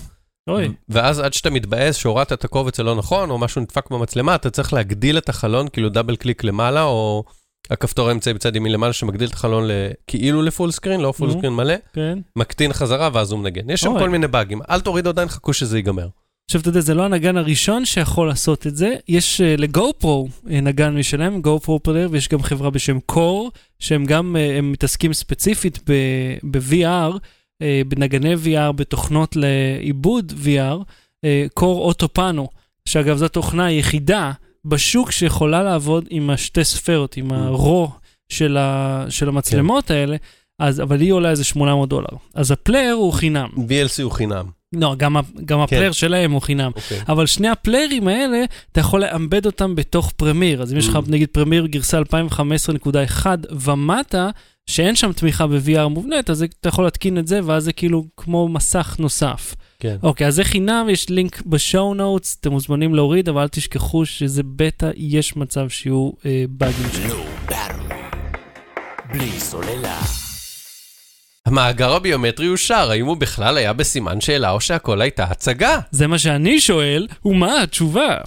[0.49, 4.49] אוי, ואז עד שאתה מתבאס שהורדת את הקובץ הלא נכון, או משהו נדפק במצלמה, אתה
[4.49, 7.23] צריך להגדיל את החלון, כאילו double click למעלה, או
[7.69, 9.71] הכפתור האמצעי בצד ימין למעלה, שמגדיל את החלון ל-
[10.07, 11.37] כאילו ל full screen, לא full no.
[11.37, 12.19] סקרין מלא, כן.
[12.35, 13.69] מקטין חזרה ואז הוא מנגן.
[13.69, 13.99] יש שם אוי.
[13.99, 16.07] כל מיני באגים, אל תוריד עדיין, חכו שזה ייגמר.
[16.51, 18.95] עכשיו, אתה יודע, זה לא הנגן הראשון שיכול לעשות את זה.
[19.07, 24.57] יש uh, לגו-פרו נגן משלם, גו-פרו פלר, ויש גם חברה בשם קור, שהם גם, uh,
[24.57, 25.79] הם מתעסקים ספציפית
[26.51, 30.77] ב-VR, uh, בנגני VR, בתוכנות לעיבוד VR,
[31.53, 32.49] קור אוטופאנו,
[32.85, 34.31] שאגב, זו התוכנה היחידה
[34.65, 37.91] בשוק שיכולה לעבוד עם השתי ספרות, עם הרו
[38.29, 40.15] של, ה, של המצלמות האלה,
[40.59, 42.17] אז, אבל היא עולה איזה 800 דולר.
[42.33, 43.49] אז ה player הוא חינם.
[43.55, 44.60] VLC הוא חינם.
[44.73, 46.71] לא, גם, גם ה player שלהם הוא חינם.
[46.75, 46.99] אוקיי.
[47.07, 50.61] אבל שני הפליירים האלה, אתה יכול לאמבד אותם בתוך פרמיר.
[50.61, 51.11] אז אם יש לך מממ.
[51.11, 54.29] נגיד פרמיר גרסה 2015.1 ומטה,
[54.69, 58.47] שאין שם תמיכה ב-VR מובנית, אז אתה יכול להתקין את זה, ואז זה כאילו כמו
[58.47, 59.55] מסך נוסף.
[59.79, 59.95] כן.
[60.03, 64.05] אוקיי, אז זה חינם, יש לינק ב show notes, אתם מוזמנים להוריד, אבל אל תשכחו
[64.05, 66.87] שזה בטא, יש מצב שיהיו אה, באגים.
[69.13, 70.20] בלי סוללה.
[71.45, 75.79] המאגר הביומטרי אושר, האם הוא בכלל היה בסימן שאלה או שהכל הייתה הצגה?
[75.91, 78.17] זה מה שאני שואל, ומה התשובה?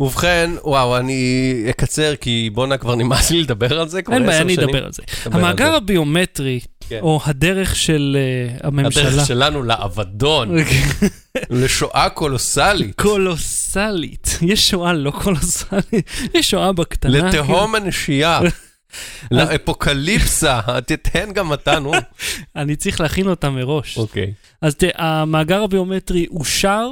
[0.00, 4.34] ובכן, וואו, אני אקצר כי בואנה כבר נמאס לי לדבר על זה כבר אין בעיה,
[4.36, 4.68] עשר אני שנים.
[4.68, 5.02] אדבר על זה.
[5.26, 5.76] נדבר על המאגר זה.
[5.76, 6.98] הביומטרי, כן.
[7.02, 10.56] או הדרך של אה, הממשלה, הדרך שלנו לאבדון,
[11.50, 14.38] לשואה קולוסלית, קולוסלית.
[14.42, 17.28] יש שואה לא קולוסלית, יש שואה בקטנה.
[17.28, 18.40] לתהום הנשייה,
[19.30, 21.92] לאפוקליפסה, תתן גם אתה, נו.
[22.56, 23.98] אני צריך להכין אותה מראש.
[23.98, 24.32] אוקיי.
[24.62, 26.88] אז המאגר הביומטרי אושר,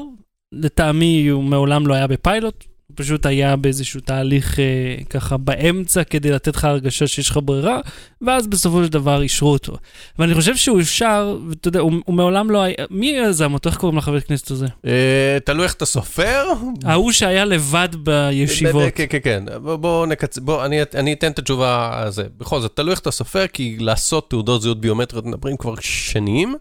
[0.53, 2.65] לטעמי הוא מעולם לא היה בפיילוט,
[2.99, 4.65] פשוט היה באיזשהו תהליך אה,
[5.11, 7.81] ככה באמצע כדי לתת לך הרגשה שיש לך ברירה,
[8.23, 9.77] ואז בסופו של דבר אישרו אותו.
[10.19, 13.69] ואני חושב שהוא אושר, ואתה יודע, הוא, הוא מעולם לא היה, מי יזם אותו?
[13.69, 14.67] איך קוראים לחבר הכנסת הזה?
[14.87, 16.45] אה, תלוי איך אתה סופר.
[16.85, 18.83] ההוא שהיה לבד בישיבות.
[18.95, 19.45] כן, כן, כן.
[19.63, 22.25] בוא- בוא נקצר, בוא, אני- אני אתן את התשובה הזה.
[22.39, 26.55] בכל זאת, תלוי איך אתה סופר, כי לעשות תעודות זהות ביומטריות מדברים כבר שנים.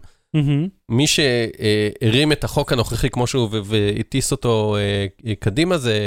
[0.88, 5.98] מי שהרים את החוק הנוכחי כמו שהוא והטיס אותו אה, קדימה זה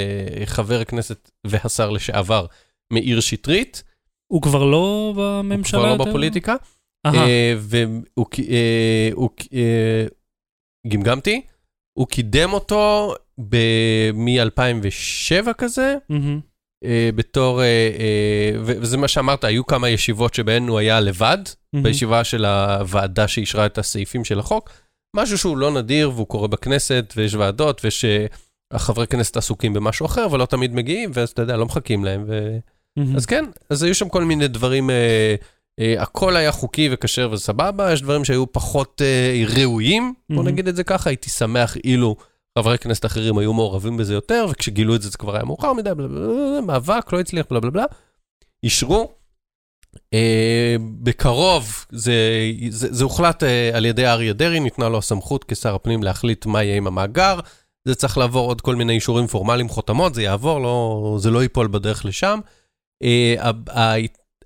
[0.46, 2.46] חבר הכנסת והשר לשעבר
[2.94, 3.84] מאיר שטרית.
[4.32, 6.06] הוא כבר לא הוא בממשלה כבר לא יותר?
[6.06, 6.56] בפוליטיקה.
[7.06, 10.06] אה, והוא אה, הוא אה,
[10.88, 11.42] גמגמתי,
[11.94, 13.14] הוא קידם אותו
[14.14, 15.96] מ-2007 כזה.
[16.12, 16.18] אה,
[17.16, 21.38] בתור, אה, אה, וזה מה שאמרת, היו כמה ישיבות שבהן הוא היה לבד.
[21.84, 24.70] בישיבה של הוועדה שאישרה את הסעיפים של החוק,
[25.16, 30.46] משהו שהוא לא נדיר והוא קורה בכנסת, ויש ועדות, ושהחברי כנסת עסוקים במשהו אחר, ולא
[30.46, 32.24] תמיד מגיעים, ואז אתה יודע, לא מחכים להם.
[32.28, 32.58] ו...
[33.16, 35.36] אז כן, אז היו שם כל מיני דברים, אה,
[35.80, 40.44] אה, הכל היה חוקי וכשר וסבבה, יש דברים שהיו פחות אה, ראויים, בוא.
[40.44, 42.16] נגיד את זה ככה, הייתי שמח אילו
[42.60, 45.90] חברי כנסת אחרים היו מעורבים בזה יותר, וכשגילו את זה זה כבר היה מאוחר מדי,
[45.96, 47.86] בלה, בלה, בלה, מאבק, לא הצליח, בלה בלה בלה.
[48.64, 49.12] אישרו.
[50.14, 52.14] אה, בקרוב זה,
[52.70, 56.64] זה, זה הוחלט אה, על ידי אריה דרעי, ניתנה לו הסמכות כשר הפנים להחליט מה
[56.64, 57.40] יהיה עם המאגר.
[57.86, 61.68] זה צריך לעבור עוד כל מיני אישורים פורמליים, חותמות, זה יעבור, לא, זה לא ייפול
[61.68, 62.40] בדרך לשם.
[63.04, 63.36] אה,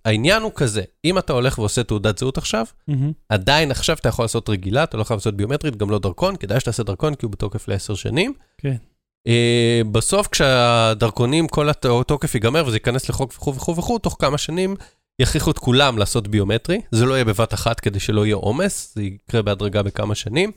[0.06, 3.12] העניין הוא כזה, אם אתה הולך ועושה תעודת זהות עכשיו, מהמם.
[3.30, 6.60] עדיין עכשיו אתה יכול לעשות רגילה, אתה לא חייב לעשות ביומטרית, גם לא דרכון, כדאי
[6.60, 8.34] שתעשה דרכון כי הוא בתוקף לעשר שנים.
[8.58, 8.76] כן.
[9.28, 14.76] אה, בסוף כשהדרכונים, כל התוקף ייגמר וזה ייכנס לחוק וכו' וכו' וכו', תוך כמה שנים
[15.22, 16.82] יכריחו את כולם לעשות ביומטרי.
[16.92, 20.52] זה לא יהיה בבת אחת כדי שלא יהיה עומס, זה יקרה בהדרגה בכמה שנים.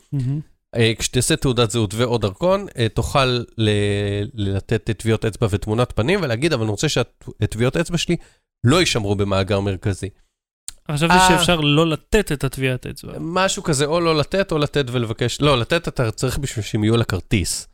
[0.77, 3.25] אה, כשתעשה תעודת זהות ו/או דרכון, אה, תוכל
[3.59, 8.17] ל- לתת טביעות אצבע ותמונת פנים ולהגיד, אבל אני רוצה שהטביעות אצבע שלי
[8.65, 10.09] לא יישמרו במאגר מרכזי.
[10.91, 11.29] חשבתי אה.
[11.29, 13.13] שאפשר לא לתת את הטביעת אצבע.
[13.21, 16.97] משהו כזה, או לא לתת, או לתת ולבקש, לא, לתת אתה צריך בשביל שהם יהיו
[16.97, 17.69] לכרטיס.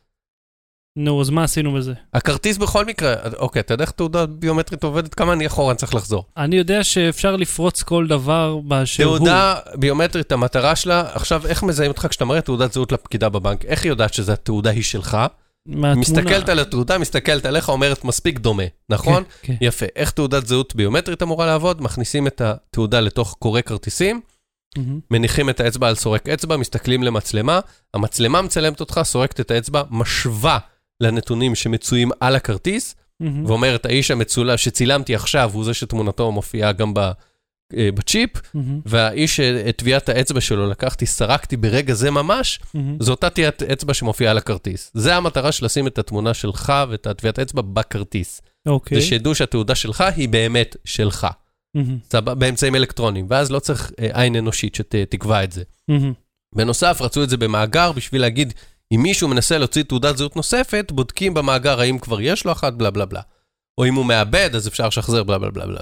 [0.97, 1.93] נו, אז מה עשינו בזה?
[2.13, 5.13] הכרטיס בכל מקרה, אוקיי, אתה יודע איך תעודה ביומטרית עובדת?
[5.13, 6.25] כמה אני אחורה אני צריך לחזור.
[6.37, 9.17] אני יודע שאפשר לפרוץ כל דבר באשר הוא.
[9.17, 13.65] תעודה ביומטרית, המטרה שלה, עכשיו, איך מזהים אותך כשאתה מראה תעודת זהות לפקידה בבנק?
[13.65, 15.17] איך היא יודעת שזו התעודה היא שלך?
[15.65, 15.95] מהתמונה.
[15.95, 19.23] מסתכלת על התעודה, מסתכלת עליך, אומרת מספיק דומה, נכון?
[19.23, 19.65] כן, כן.
[19.65, 19.85] יפה.
[19.95, 21.81] איך תעודת זהות ביומטרית אמורה לעבוד?
[21.81, 24.21] מכניסים את התעודה לתוך קורא כרטיסים,
[24.77, 24.99] מהמם.
[25.11, 27.59] מניחים את האצבע על סורק אצבע, מסתכלים למצלמה,
[27.93, 30.57] המצלמה מצלמת אותך, סורקת את האצבע, משווה
[31.01, 33.45] לנתונים שמצויים על הכרטיס, מהמם.
[33.45, 36.99] ואומרת, האיש המצולם שצילמתי עכשיו הוא זה שתמונתו מופיעה גם ב,
[37.77, 38.81] אה, בצ'יפ, מהמם.
[38.85, 42.97] והאיש שאת טביעת האצבע שלו לקחתי, סרקתי ברגע זה ממש, מהמם.
[42.99, 44.91] זו אותה טביעת אצבע שמופיעה על הכרטיס.
[44.93, 48.41] זה המטרה של לשים את התמונה שלך ואת הטביעת האצבע בכרטיס.
[48.65, 49.01] אוקיי.
[49.01, 51.27] זה שידעו שהתעודה שלך היא באמת שלך.
[51.75, 51.97] מהמם.
[52.09, 52.35] סבבה?
[52.35, 55.63] באמצעים אלקטרוניים, ואז לא צריך אה, עין אנושית שתקבע את זה.
[55.87, 56.13] מהמם.
[56.55, 58.53] בנוסף, רצו את זה במאגר בשביל להגיד,
[58.91, 62.91] אם מישהו מנסה להוציא תעודת זהות נוספת, בודקים במאגר האם כבר יש לו אחת, בלה
[62.91, 63.21] בלה בלה.
[63.77, 65.79] או אם הוא מאבד, אז אפשר לשחזר, בלה בלה בלה בלה.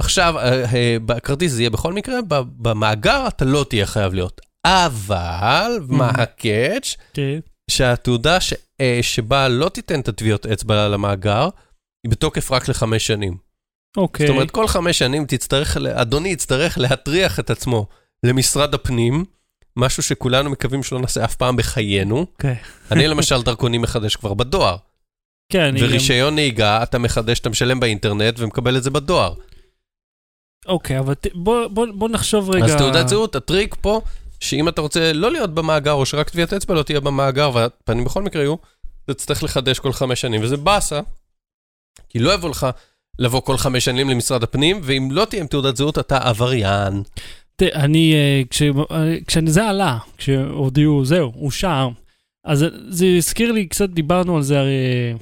[0.00, 4.40] עכשיו, אה, אה, בכרטיס זה יהיה בכל מקרה, במאגר אתה לא תהיה חייב להיות.
[4.66, 6.96] אבל, מה הקאץ'?
[7.14, 7.38] כן.
[7.70, 11.48] שהתעודה ש, אה, שבה לא תיתן את הטביעות אצבע למאגר,
[12.04, 13.36] היא בתוקף רק לחמש שנים.
[13.96, 14.26] אוקיי.
[14.26, 17.86] זאת אומרת, כל חמש שנים תצטרך, אדוני יצטרך להטריח את עצמו
[18.26, 19.24] למשרד הפנים,
[19.76, 22.16] משהו שכולנו מקווים שלא נעשה אף פעם בחיינו.
[22.20, 22.56] אוקיי.
[22.90, 24.76] אני למשל דרכונים מחדש כבר בדואר,
[25.52, 25.86] כן, אני גם...
[25.86, 29.34] ורישיון נהיגה אתה מחדש, אתה משלם באינטרנט ומקבל את זה בדואר.
[30.66, 32.64] אוקיי, אבל ת- בוא- בוא בוא נחשוב רגע...
[32.64, 34.00] אז תעודת זהות, הטריק פה,
[34.40, 38.22] שאם אתה רוצה לא להיות במאגר, או שרק טביעת אצבע לא תהיה במאגר, והפנים בכל
[38.22, 38.54] מקרה יהיו,
[39.04, 41.00] אתה תצטרך לחדש כל חמש שנים, וזה באסה,
[42.08, 42.66] כי לא יבוא לך
[43.18, 47.02] לבוא כל חמש שנים למשרד הפנים, ואם לא תהיה עם תעודת זהות, אתה עבריין.
[47.56, 51.88] תראה, אני, אה, כש- אה, כשזה עלה, כשהודיעו, זהו, אושר,
[52.44, 54.74] אז זה הזכיר לי, קצת דיברנו על זה הרי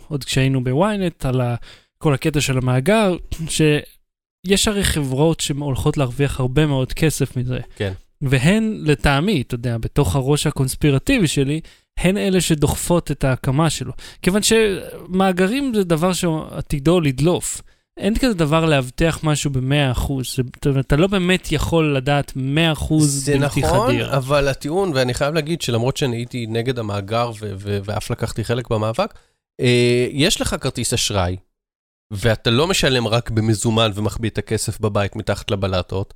[0.08, 1.54] עוד כשהיינו בוויינט, על ה-
[1.98, 3.16] כל הקטע של המאגר,
[3.48, 7.58] שיש הרי חברות שהולכות להרוויח הרבה מאוד כסף מזה.
[7.76, 7.92] כן.
[8.22, 11.60] והן, לטעמי, אתה יודע, בתוך הראש הקונספירטיבי שלי,
[11.98, 13.92] הן אלה שדוחפות את ההקמה שלו.
[14.22, 17.62] כיוון שמאגרים זה דבר שעתידו לדלוף.
[17.98, 20.22] אין כזה דבר לאבטח משהו ב-100%.
[20.22, 24.16] זה- זאת אומרת, אתה לא באמת יכול לדעת 100% זה בלתי נכון, חדיר.
[24.16, 28.70] אבל הטיעון, ואני חייב להגיד שלמרות שאני הייתי נגד המאגר ו- ו- ואף לקחתי חלק
[28.70, 29.14] במאבק,
[29.60, 31.36] אה, יש לך כרטיס אשראי,
[32.10, 36.14] ואתה לא משלם רק במזומן ומחביא את הכסף בבית מתחת לבלטות.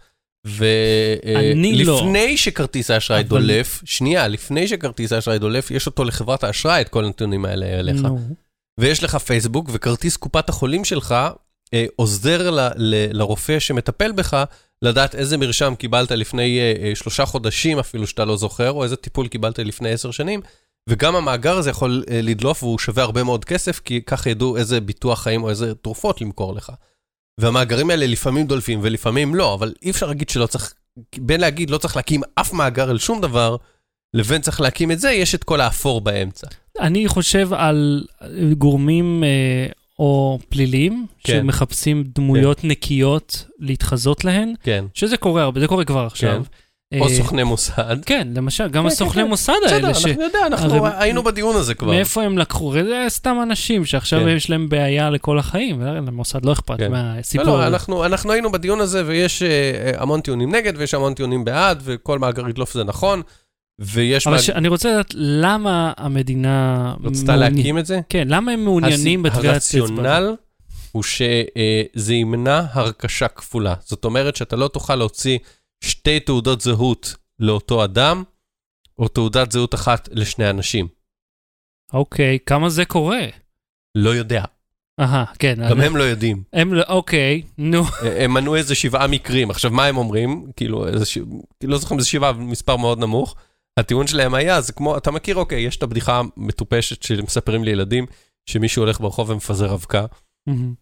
[1.37, 1.93] אני לא.
[1.93, 6.89] ולפני שכרטיס האשראי אבל- דולף, שנייה, לפני שכרטיס האשראי דולף, יש אותו לחברת האשראי, את
[6.89, 8.01] כל הנתונים האלה אליך.
[8.01, 8.19] נו.
[8.81, 11.31] ויש לך פייסבוק, וכרטיס קופת החולים שלך אה,
[11.97, 14.45] עוזר ל, ל, לרופא שמטפל בך
[14.83, 18.97] לדעת איזה מרשם קיבלת לפני אה, אה, שלושה חודשים אפילו שאתה לא זוכר, או איזה
[18.97, 20.41] טיפול קיבלת לפני עשר שנים,
[20.89, 24.81] וגם המאגר הזה יכול אה, לדלוף והוא שווה הרבה מאוד כסף, כי ככה ידעו איזה
[24.81, 26.73] ביטוח חיים או איזה תרופות למכור לך.
[27.41, 30.75] והמאגרים האלה לפעמים דולפים ולפעמים לא, אבל אי אפשר להגיד שלא צריך,
[31.19, 33.57] בין להגיד לא צריך להקים אף מאגר על שום דבר,
[34.15, 36.47] לבין צריך להקים את זה, יש את כל האפור באמצע.
[36.81, 38.07] אני חושב על
[38.59, 39.67] גורמים אה,
[39.99, 41.33] או פליליים, כן.
[41.33, 44.85] שמחפשים דמויות נקיות להתחזות להן, כן.
[44.95, 46.43] שזה קורה הרבה, זה קורה כבר עכשיו.
[47.01, 48.05] או אה, סוכני מוסד.
[48.07, 49.29] כן, למשל, גם כן, הסוכני כן.
[49.29, 50.07] מוסד בסדר, האלה, ש...
[50.07, 51.89] אנחנו יודע, אנחנו היינו בדיון הזה כבר.
[51.89, 52.73] מאיפה הם לקחו?
[52.73, 54.29] זה סתם אנשים שעכשיו כן.
[54.29, 56.93] יש להם בעיה לכל החיים, למוסד לא אכפת כן.
[56.93, 57.47] מהסיפור.
[57.47, 57.67] לא, לא.
[57.67, 61.83] אנחנו, אנחנו היינו בדיון הזה, ויש אה, אה, המון טיעונים נגד, ויש המון טיעונים בעד,
[61.85, 63.23] וכל מאגר ידלוף זה נכון,
[63.79, 64.27] ויש...
[64.27, 64.51] אבל ש...
[64.51, 66.95] אני רוצה לדעת למה המדינה...
[67.05, 68.01] רצתה מעוני- להקים את זה?
[68.09, 69.81] כן, למה הם מעוניינים הס- בטביעת אצבע?
[69.81, 70.35] הרציונל
[70.93, 73.75] הוא שזה ימנע הרכשה כפולה.
[73.85, 75.39] זאת אומרת שאתה לא תוכל להוציא
[75.85, 78.23] שתי תעודות זהות לאותו אדם,
[78.99, 80.89] או תעודת זהות אחת לשני אנשים.
[81.93, 83.27] אוקיי, כמה זה קורה?
[83.95, 84.45] לא יודע,
[85.01, 85.55] אהה, כן.
[85.71, 86.43] גם אני- הם לא יודעים.
[86.53, 87.83] הם לא, אוקיי, נו.
[88.21, 89.51] הם מנו איזה שבעה מקרים.
[89.51, 90.47] עכשיו, מה הם אומרים?
[90.57, 91.19] כאילו, איזה ש...
[91.65, 93.35] לא זוכר אם זה שבעה, מספר מאוד נמוך.
[93.77, 98.07] הטיעון שלהם היה, זה כמו, אתה מכיר, אוקיי, יש את הבדיחה המטופשת שמספרים לילדים,
[98.47, 100.07] שמישהו הולך ברחוב ומפזר אבקה,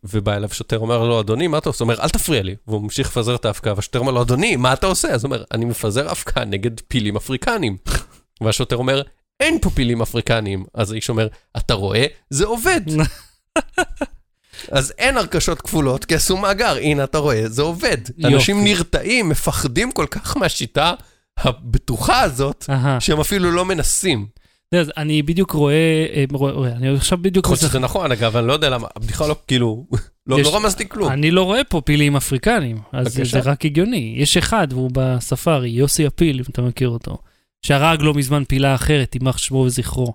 [0.04, 1.84] ובא אליו שוטר, אומר לו, אדוני, מה אתה עושה?
[1.84, 2.56] הוא אומר, אל תפריע לי.
[2.66, 5.08] והוא ממשיך לפזר את האבקה, והשוטר אומר לו, אדוני, מה אתה עושה?
[5.08, 7.76] אז הוא אומר, אני מפזר אבקה נגד פילים אפריקנים.
[8.42, 9.02] והשוטר אומר,
[9.40, 10.64] אין פה פילים אפריקנים.
[10.74, 12.06] אז האיש אומר, אתה רואה?
[12.30, 12.80] זה עובד.
[14.70, 17.98] אז אין הרכשות כפולות, כי עשו מאגר, הנה אתה רואה, זה עובד.
[18.18, 18.34] יופי.
[18.34, 20.94] אנשים נרתעים, מפחדים כל כך מהשיטה
[21.38, 23.00] הבטוחה הזאת, אהה.
[23.00, 24.26] שהם אפילו לא מנסים.
[24.74, 25.74] אז אני בדיוק רואה,
[26.14, 27.44] אה, רואה, רואה, אני עכשיו בדיוק...
[27.46, 29.86] יכול להיות שזה נכון, אגב, אני לא יודע למה, הבדיחה לא, כאילו,
[30.26, 31.12] לא יש- לא רמזתי כלום.
[31.12, 33.40] אני לא רואה פה פילים אפריקנים, אז זה בבקשה.
[33.50, 34.14] רק הגיוני.
[34.18, 37.18] יש אחד, והוא בספארי, יוסי הפיל, אם אתה מכיר אותו,
[37.66, 40.14] שהרג לא מזמן פילה אחרת, יימח שמו וזכרו.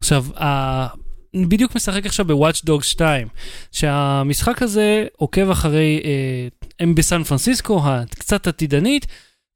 [0.00, 0.86] עכשיו, ה...
[1.34, 3.28] אני בדיוק משחק עכשיו בוואץ' דוג 2,
[3.72, 6.10] שהמשחק הזה עוקב אחרי, אה,
[6.80, 9.06] הם בסן פרנסיסקו, הקצת עתידנית,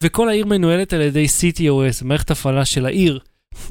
[0.02, 3.18] וכל העיר מנוהלת על ידי CTOS, מערכת הפעלה של העיר.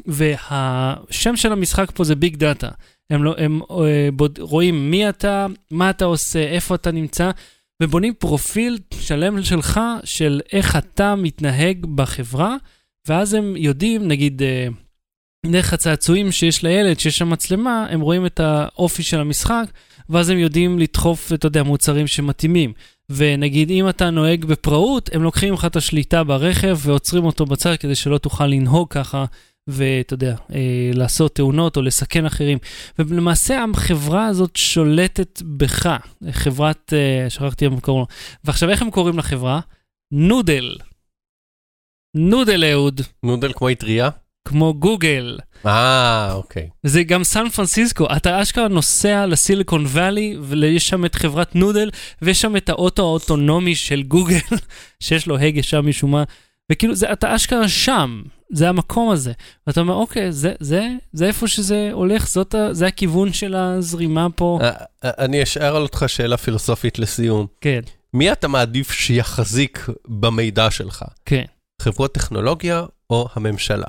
[0.05, 2.69] והשם של המשחק פה זה Big Data.
[3.09, 7.31] הם, לא, הם אה, בוט, רואים מי אתה, מה אתה עושה, איפה אתה נמצא,
[7.83, 12.55] ובונים פרופיל שלם שלך, של איך אתה מתנהג בחברה,
[13.07, 14.67] ואז הם יודעים, נגיד, אה,
[15.45, 19.65] דרך הצעצועים שיש לילד, שיש שם מצלמה, הם רואים את האופי של המשחק,
[20.09, 22.73] ואז הם יודעים לדחוף, אתה יודע, מוצרים שמתאימים.
[23.15, 27.95] ונגיד, אם אתה נוהג בפראות, הם לוקחים לך את השליטה ברכב ועוצרים אותו בצד כדי
[27.95, 29.25] שלא תוכל לנהוג ככה,
[29.67, 32.57] ואתה יודע, אה, לעשות תאונות או לסכן אחרים.
[32.99, 35.97] ולמעשה החברה הזאת שולטת בך,
[36.31, 38.07] חברת, אה, שכחתי איך קוראים לו.
[38.43, 39.59] ועכשיו, איך הם קוראים לחברה?
[40.11, 40.77] נודל.
[42.15, 44.09] נודל אהוד, נודל כמו אטריה?
[44.47, 45.37] כמו גוגל.
[45.65, 46.69] אה, אוקיי.
[46.83, 51.89] זה גם סן פרנסיסקו, אתה אשכרה נוסע לסיליקון וואלי, ויש שם את חברת נודל,
[52.21, 54.39] ויש שם את האוטו האוטונומי של גוגל,
[55.03, 56.23] שיש לו הגה שם משום מה,
[56.71, 59.31] וכאילו, זה, אתה אשכרה שם, זה המקום הזה.
[59.67, 64.59] ואתה אומר, אוקיי, זה, זה, זה איפה שזה הולך, זאת, זה הכיוון של הזרימה פה.
[64.61, 64.69] אה,
[65.03, 67.47] אה, אני אשאר על אותך שאלה פילוסופית לסיום.
[67.61, 67.79] כן,
[68.13, 71.03] מי אתה מעדיף שיחזיק במידע שלך?
[71.25, 71.45] כן.
[71.81, 73.87] חברות טכנולוגיה או הממשלה?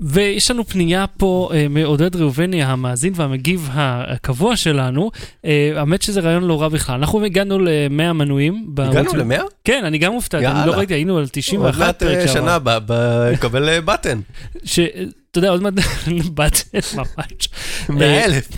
[0.00, 5.10] ויש לנו פנייה פה אה, מעודד ראובני, המאזין והמגיב הקבוע שלנו.
[5.44, 6.94] אה, האמת שזה רעיון לא רע בכלל.
[6.94, 8.66] אנחנו הגענו ל-100 מנויים.
[8.78, 9.42] הגענו של- למאה?
[9.64, 10.66] כן, אני גם הופתעתי, אני.
[10.66, 12.40] לא ראיתי, היינו על עוד 91 מעט פרק אה, שעבר.
[12.40, 12.80] שנה הבאה,
[13.42, 14.20] קבל אה, בטן.
[15.30, 15.74] אתה יודע, עוד מעט
[16.34, 16.54] בת
[16.96, 17.48] ממש.
[17.88, 18.48] 100 אלף.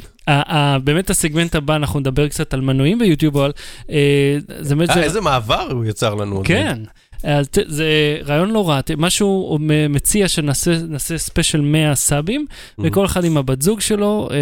[0.85, 3.53] באמת הסגמנט הבא, אנחנו נדבר קצת על מנויים ביוטיוב, אבל
[3.91, 4.91] אה, זה באמת...
[4.91, 6.43] אה, זה- איזה מעבר הוא יצר לנו.
[6.45, 6.79] כן.
[7.25, 7.87] אז זה
[8.27, 12.47] רעיון לא רע, ת- משהו מ- מציע שנעשה נעשה ספיישל 100 סאבים,
[12.79, 12.89] מעט.
[12.91, 14.37] וכל אחד עם הבת זוג שלו, אה,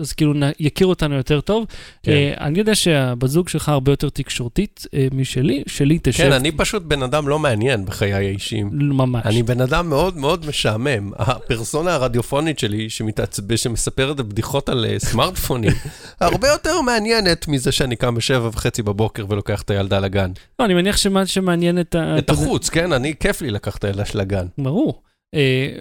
[0.00, 1.64] אז כאילו יכיר אותנו יותר טוב.
[2.02, 2.12] כן.
[2.12, 6.52] אה, אני יודע שהבת זוג שלך הרבה יותר תקשורתית אה, משלי, שלי תשב כן, אני
[6.52, 8.70] פשוט בן אדם לא מעניין בחיי האישיים.
[8.72, 9.26] ממש.
[9.26, 11.10] אני בן אדם מאוד מאוד משעמם.
[11.16, 15.72] הפרסונה הרדיופונית שלי, שמתעצבן, שמספרת בדיחות על סמארטפונים,
[16.20, 20.30] הרבה יותר מעניינת מזה שאני קם בשבע וחצי בבוקר ולוקח את הילדה לגן.
[20.58, 22.18] לא, אני מניח שמה שמעניין את ה...
[22.20, 22.92] את החוץ, כן?
[22.92, 24.46] אני, כיף לי לקחת את הילדה של הגן.
[24.58, 25.02] ברור.
[25.34, 25.38] Uh,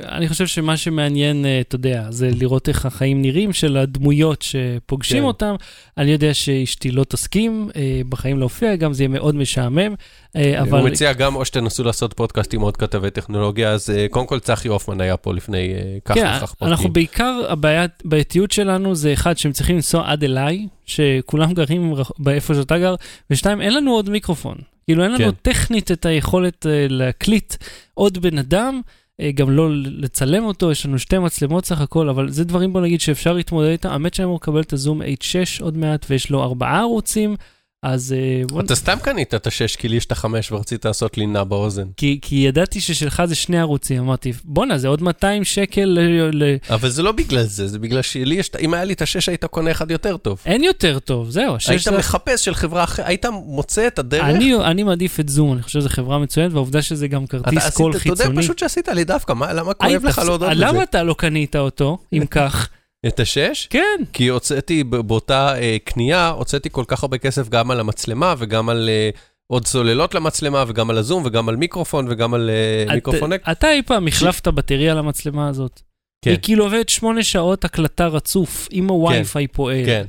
[0.08, 5.18] אני חושב שמה שמעניין, uh, אתה יודע, זה לראות איך החיים נראים של הדמויות שפוגשים
[5.18, 5.24] כן.
[5.24, 5.56] אותם.
[5.98, 7.76] אני יודע שאשתי לא תסכים uh,
[8.10, 9.96] בחיים להופיע, גם זה יהיה מאוד משעמם,
[10.36, 10.80] אבל...
[10.80, 14.40] הוא מציע גם או שתנסו לעשות פודקאסט עם עוד כתבי טכנולוגיה, אז אה, קודם כל
[14.40, 16.94] צחי הופמן היה פה לפני אה, כך כן, וכך אנחנו פרקים.
[16.94, 22.78] בעיקר, הבעיית- הבעייתיות שלנו זה אחד, שהם צריכים לנסוע עד אליי, שכולם גרים באיפה שאתה
[22.78, 22.96] גר,
[23.30, 24.58] ושתיים, אין לנו עוד מיקרופון.
[24.88, 25.52] כאילו, אין לנו כן.
[25.52, 27.56] טכנית את היכולת אה, להקליט
[27.94, 28.92] עוד בן אדם, אה,
[29.36, 33.02] גם לא לצלם אותו, יש לנו שתי מצלמות סך הכל, אבל זה דברים, בוא נגיד,
[33.02, 33.90] שאפשר להתמודד איתם.
[33.90, 37.36] האמת שאני אמור לקבל את הזום H6 עוד מעט, ויש לו ארבעה ערוצים,
[37.84, 38.16] אז
[38.58, 38.60] אה.
[38.60, 41.88] אתה סתם קנית את השש, כי לי יש את החמש ורצית לעשות לינה באוזן.
[41.98, 46.00] כי, כי ידעתי ששלך זה שני ערוצים, אמרתי, בואנה, זה עוד 200 שקל
[46.34, 46.44] ל...
[46.70, 49.46] אבל זה לא בגלל זה, זה בגלל שלי יש, אם היה לי את השש, היית
[49.46, 50.40] קונה אחד יותר טוב.
[50.46, 51.98] אין יותר טוב, זהו, השש היית זה...
[51.98, 54.24] מחפש של חברה אחרת, היית מוצא את הדרך.
[54.24, 57.70] אני, אני מעדיף את זום, אני חושב שזו חברה מצוינת, והעובדה שזה גם אתה כרטיס
[57.78, 58.30] קול אתה חיצוני.
[58.30, 60.84] יודע פשוט שעשית לי דווקא, מה- למה כואב לך להודות למה בזה?
[60.84, 62.70] אתה לא קנית אותו, אם כך?
[63.08, 63.68] את השש?
[63.70, 64.00] כן.
[64.14, 68.90] כי הוצאתי באותה אה, קנייה, הוצאתי כל כך הרבה כסף גם על המצלמה וגם על
[68.90, 69.10] אה,
[69.48, 73.32] עוד סוללות למצלמה וגם על הזום וגם על מיקרופון וגם על אה, את- מיקרופון.
[73.34, 75.82] אתה אי פעם החלפת בטריה למצלמה הזאת?
[76.26, 76.32] כן.
[76.32, 79.86] היא כאילו עובדת שמונה שעות הקלטה רצוף, אם הווי-פיי פועל.
[79.86, 80.06] כן,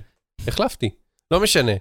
[0.48, 0.90] החלפתי.
[1.30, 1.72] לא משנה.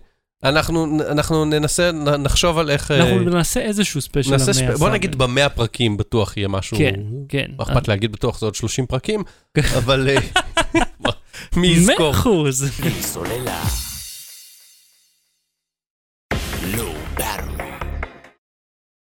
[0.44, 2.92] אנחנו, אנחנו ננסה, נחשוב על איך...
[2.92, 4.62] אה, אנחנו נעשה איזשהו ספיישל למאה ספ...
[4.62, 4.90] בוא הסאבר.
[4.90, 6.78] נגיד במאה פרקים בטוח יהיה משהו...
[6.78, 6.96] כן,
[7.30, 7.46] כן.
[7.58, 9.24] מה אכפת להגיד בטוח זה עוד 30 פרקים,
[9.78, 10.16] אבל אה,
[11.56, 12.12] מי מאה יזכור?
[12.12, 12.66] אחוז.
[13.02, 13.64] סוללה.
[16.78, 17.58] לואו ברם.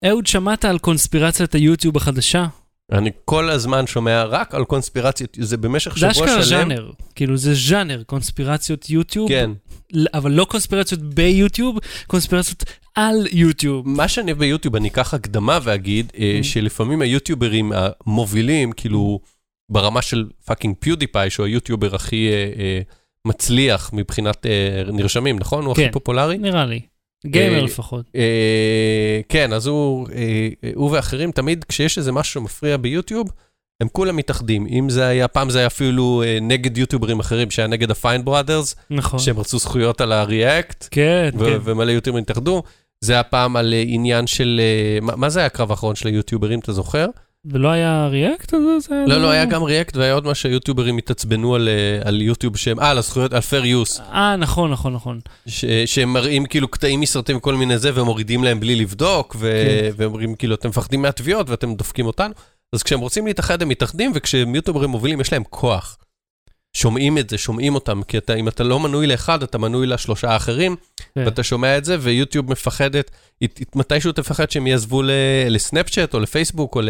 [0.05, 2.45] אהוד, שמעת על קונספירציית היוטיוב החדשה?
[2.91, 6.43] אני כל הזמן שומע רק על קונספירציות, זה במשך זה שבוע אשכרה שלם.
[6.43, 9.51] ז'אנר, כאילו זה ז'אנר, קונספירציות יוטיוב, כן.
[10.13, 11.77] אבל לא קונספירציות ביוטיוב,
[12.07, 12.63] קונספירציות
[12.95, 13.87] על יוטיוב.
[13.89, 16.43] מה שאני אוהב ביוטיוב, אני אקח הקדמה ואגיד אה, Mm-hmm.
[16.43, 19.19] שלפעמים היוטיוברים המובילים, כאילו
[19.69, 22.81] ברמה של fucking PewDiePie, שהוא היוטיובר הכי אה, אה,
[23.25, 25.65] מצליח מבחינת אה, נרשמים, נכון?
[25.65, 25.91] הוא הכי כן.
[25.91, 26.37] פופולרי?
[26.37, 26.79] נראה לי.
[27.25, 28.05] גיימר אה, לפחות.
[28.15, 33.31] אה, כן, אז הוא, אה, אה, הוא ואחרים, תמיד כשיש איזה משהו שמפריע ביוטיוב,
[33.81, 34.67] הם כולם מתאחדים.
[34.69, 38.25] אם זה היה, פעם זה היה אפילו אה, נגד יוטיוברים אחרים, שהיה נגד ה Fine
[38.25, 39.19] Brothers, נכון.
[39.19, 41.57] שהם רצו זכויות על ה react, כן, ו- כן.
[41.63, 42.63] ומלא יוטיוברים התאחדו.
[43.01, 46.07] זה היה פעם על אה, עניין של, אה, מה, מה זה היה הקרב האחרון של
[46.07, 47.05] היוטיוברים, אתה זוכר?
[47.45, 48.53] ולא היה ריאקט?
[48.79, 49.03] זה?
[49.07, 51.69] לא, לא, היה גם ריאקט והיה עוד מה שהיוטיוברים התעצבנו על,
[52.03, 55.19] על יוטיוב שהם, אה, על הזכויות, על fair use, אה, נכון, נכון, נכון.
[55.47, 59.91] ש, שהם מראים כאילו קטעים מסרטים וכל מיני זה, ומורידים להם בלי לבדוק, ו, כן.
[59.97, 62.33] ואומרים כאילו, אתם מפחדים מהתביעות ואתם דופקים אותנו.
[62.73, 65.97] אז כשהם רוצים להתאחד הם מתאחדים, וכשהם יוטיוברים מובילים יש להם כוח.
[66.77, 70.29] שומעים את זה, שומעים אותם, כי אתה, אם אתה לא מנוי לאחד, אתה מנוי לשלושה
[70.31, 70.75] האחרים,
[71.15, 71.23] כן.
[71.25, 73.11] ואתה שומע את זה, ויוטיוב מפחדת,
[73.41, 75.01] היא- מתישהו תפחד שהם יעזבו
[75.49, 76.89] לסנאפצ'אט או לפייסבוק או ל-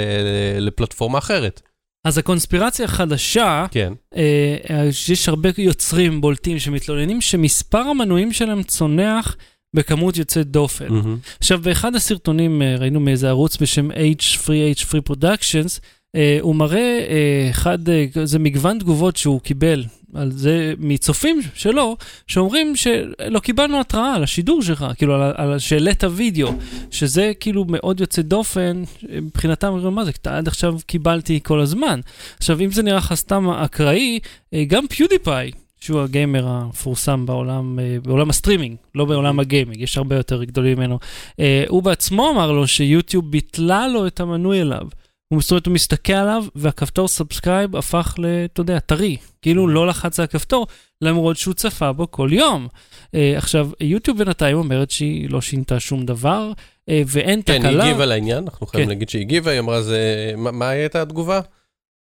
[0.59, 1.61] לפלטפורמה אחרת.
[2.07, 3.93] אז הקונספירציה החדשה, כן.
[4.15, 9.37] אה, שיש הרבה יוצרים בולטים שמתלוננים שמספר המנויים שלהם צונח
[9.75, 10.87] בכמות יוצאת דופן.
[10.89, 11.17] מהמם.
[11.39, 14.47] עכשיו, באחד הסרטונים אה, ראינו מאיזה ערוץ בשם H3,
[14.77, 15.79] H3 Productions,
[16.15, 17.79] אה, הוא מראה אה, אחד,
[18.23, 21.97] זה מגוון תגובות שהוא קיבל על זה מצופים שלו,
[22.27, 26.51] שאומרים שלא קיבלנו התראה על השידור שלך, כאילו על, על שהעלית וידאו,
[26.91, 28.83] שזה כאילו מאוד יוצא דופן,
[29.21, 31.99] מבחינתם, מה זה, אתה עד עכשיו קיבלתי כל הזמן.
[32.37, 34.19] עכשיו, אם זה נראה לך סתם אקראי,
[34.67, 35.51] גם PewDiePie,
[35.85, 40.99] שהוא הגיימר המפורסם בעולם, אה, בעולם הסטרימינג, לא בעולם הגיימינג, יש הרבה יותר גדולים ממנו.
[41.39, 44.87] אה, הוא בעצמו אמר לו שיוטיוב ביטלה לו את המנוי אליו.
[45.27, 48.25] הוא, זאת אומרת, הוא מסתכל עליו, והכפתור subscribe הפך ל...
[48.45, 49.17] אתה יודע, טרי.
[49.41, 50.67] כאילו לא לחץ על הכפתור,
[51.01, 52.67] למרות שהוא צפה בו כל יום.
[53.15, 56.51] אה, עכשיו, יוטיוב בינתיים אומרת שהיא לא שינתה שום דבר,
[56.89, 57.85] אה, ואין כן, היא תקלה.
[57.85, 58.89] הגיבה לעניין, אנחנו חייבים כן.
[58.89, 59.99] להגיד שהיא הגיבה, היא אמרה זה,
[60.37, 61.39] מה- מה הייתה התגובה?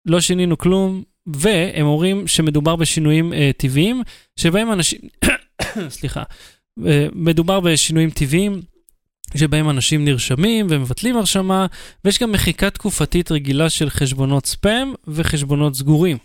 [0.05, 4.03] לא שינינו כלום, והם אומרים שמדובר בשינויים אה, טבעיים,
[4.35, 4.99] שבהם אנשים,
[5.89, 6.23] סליחה,
[6.85, 8.61] אה, מדובר בשינויים טבעיים,
[9.37, 11.65] שבהם אנשים נרשמים ומבטלים הרשמה,
[12.05, 16.17] ויש גם מחיקה תקופתית רגילה של חשבונות ספאם וחשבונות סגורים.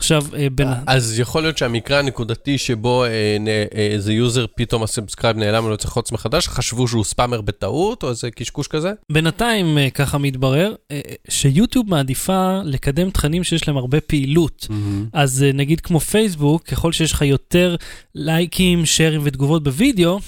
[0.00, 0.68] עכשיו, אה, בין...
[0.86, 3.08] אז יכול להיות שהמקרה הנקודתי שבו אה,
[3.46, 8.02] אה, איזה user פתאום ה subscribe נעלם ולא צריך ללחוץ מחדש, חשבו שהוא ספאמר בטעות
[8.02, 8.92] או איזה קשקוש כזה?
[9.12, 10.74] בינתיים ככה מתברר
[11.28, 14.66] שיוטיוב מעדיפה לקדם תכנים שיש להם הרבה פעילות.
[15.12, 17.76] אז אה, נגיד כמו פייסבוק, ככל שיש לך יותר
[18.14, 20.20] לייקים, shares ותגובות בווידאו,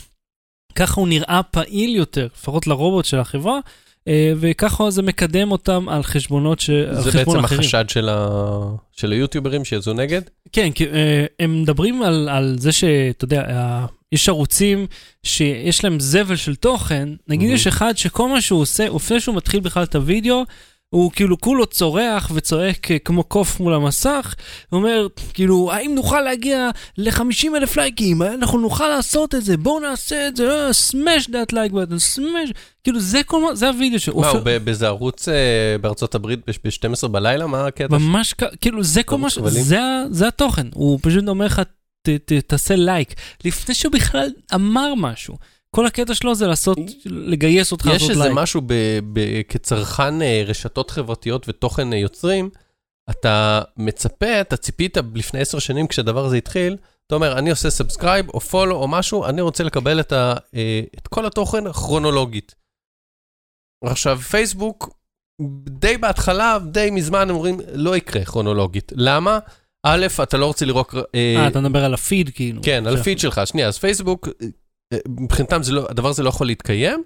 [0.74, 3.58] ככה הוא נראה פעיל יותר, לפחות לרובוט של החברה,
[4.36, 6.70] וככה זה מקדם אותם על חשבונות ש...
[6.70, 7.60] על זה חשבון בעצם אחרים.
[7.60, 8.58] החשד של ה-
[8.92, 10.22] של היוטיוברים שיצאו נגד?
[10.52, 14.86] כן, כי אה, הם מדברים על, על זה שאתה יודע, אה, יש ערוצים
[15.22, 17.54] שיש להם זבל של תוכן, נגיד מהמם.
[17.54, 20.42] יש אחד שכל מה שהוא עושה, לפני שהוא מתחיל בכלל את הוידאו,
[20.90, 24.34] הוא כאילו כולו צורח וצועק אה, כמו קוף מול המסך,
[24.68, 28.22] הוא אומר, כאילו, האם נוכל להגיע ל-50 אלף לייקים?
[28.22, 32.50] אנחנו נוכל לעשות את זה, בואו נעשה את זה, אה, סמש דאט לייק בטן, סמש,
[32.84, 37.08] כאילו זה כל מה, זה הוידאו שהוא מה, הוא באיזה ערוץ אה, בארצות הברית ב-12
[37.08, 37.46] בלילה?
[37.46, 37.98] מה הקטע?
[37.98, 38.42] ממש כ...
[38.60, 39.38] כאילו זה כל מה ש...
[40.10, 41.62] זה, התוכן, הוא פשוט אומר לך,
[42.46, 43.14] תעשה לייק,
[43.44, 45.36] לפני שהוא בכלל אמר משהו.
[45.76, 48.34] כל הקטע שלו זה לעשות, לגייס אותך יש לעשות איזה לייק.
[48.34, 52.50] משהו ב- ב- כצרכן אה, רשתות חברתיות ותוכן אה, יוצרים,
[53.10, 58.28] אתה מצפה, אתה ציפית לפני עשר שנים כשהדבר הזה התחיל, אתה אומר, אני עושה subscribe
[58.28, 62.54] או follow או משהו, אני רוצה לקבל את, ה, אה, את כל התוכן כרונולוגית.
[63.84, 64.96] עכשיו, פייסבוק,
[65.68, 68.92] די בהתחלה, די מזמן, הם אומרים, לא יקרה כרונולוגית.
[68.96, 69.38] למה?
[69.86, 70.94] א', אתה לא רוצה לראות...
[71.14, 72.62] אה, אתה מדבר על הפיד כאילו.
[72.62, 73.40] כן, על הפיד שלך.
[73.44, 74.28] שנייה, אז פייסבוק,
[75.08, 77.02] מבחינתם לא, הדבר הזה לא יכול להתקיים,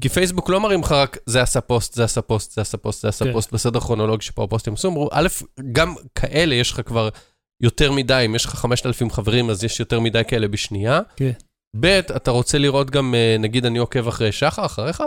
[0.00, 3.02] כי פייסבוק לא מראים לך רק זה עשה פוסט, זה עשה פוסט, זה עשה פוסט,
[3.02, 3.32] זה עשה כן.
[3.32, 5.28] פוסט, בסדר כרונולוגי שפה הפוסטים עשו, אמרו, א',
[5.72, 7.08] גם כאלה יש לך כבר
[7.62, 11.00] יותר מדי, אם יש לך 5,000 חברים, אז יש יותר מדי כאלה בשנייה.
[11.16, 11.30] כן.
[11.80, 15.02] ב', אתה רוצה לראות גם, אה, נגיד אני עוקב אחרי שחר, אחריך,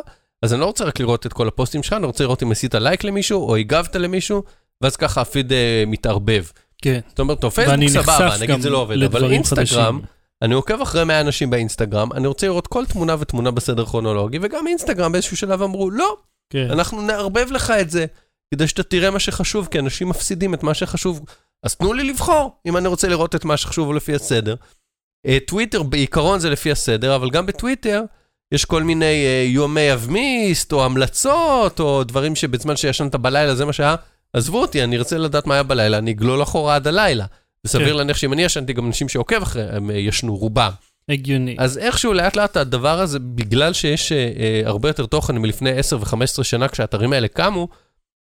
[0.46, 2.76] אז אני לא רוצה רק לראות את כל הפוסטים שלך, אני רוצה לראות אם עשית
[2.76, 4.44] לייק למישהו, או הגבת למישהו,
[4.82, 6.44] ואז ככה הפיד אה, מתערבב.
[6.82, 7.00] כן.
[7.10, 10.02] זאת אומרת, טוב, פייסבוק סבבה, נגיד זה לא עובד, אבל אינסטגרם,
[10.42, 14.68] אני עוקב אחרי 100 אנשים באינסטגרם, אני רוצה לראות כל תמונה ותמונה בסדר כרונולוגי, וגם
[14.68, 16.18] אינסטגרם באיזשהו שלב אמרו, לא,
[16.50, 16.68] כן.
[16.72, 18.06] אנחנו נערבב לך את זה,
[18.54, 21.22] כדי שאתה תראה מה שחשוב, כי אנשים מפסידים את מה שחשוב.
[21.64, 24.56] אז תנו לי לבחור, אם אני רוצה לראות את מה שחשוב לפי הסדר.
[25.28, 28.04] אה, טוויטר בעיקרון זה לפי הסדר, אבל גם בטוויטר
[28.52, 29.26] יש כל מיני
[29.56, 33.96] uh, have missed, או המלצות, או דברים שבזמן שישנת בלילה זה מה שהיה.
[34.34, 37.26] עזבו אותי, אני ארצה לדעת מה היה בלילה, אני אגלול אחורה עד הלילה.
[37.66, 37.96] וסביר כן.
[37.96, 40.72] להניח שאם אני ישנתי, גם אנשים שעוקב אחרי, הם uh, ישנו, רובם.
[41.10, 41.56] הגיוני.
[41.60, 46.00] אז איכשהו לאט לאט הדבר הזה, בגלל שיש uh, uh, הרבה יותר תוכן מלפני 10
[46.00, 47.68] ו-15 שנה כשהאתרים האלה קמו,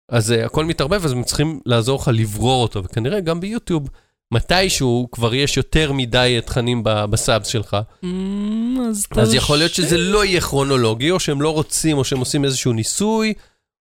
[0.09, 3.89] אז uh, הכל מתערבב, אז הם צריכים לעזור לך לברור אותו, וכנראה גם ביוטיוב.
[4.33, 7.77] מתישהו כבר יש יותר מדי תכנים בסאבס שלך.
[8.03, 8.07] מממ,
[8.89, 12.45] אז, אז יכול להיות שזה לא יהיה כרונולוגי, או שהם לא רוצים, או שהם עושים
[12.45, 13.33] איזשהו ניסוי,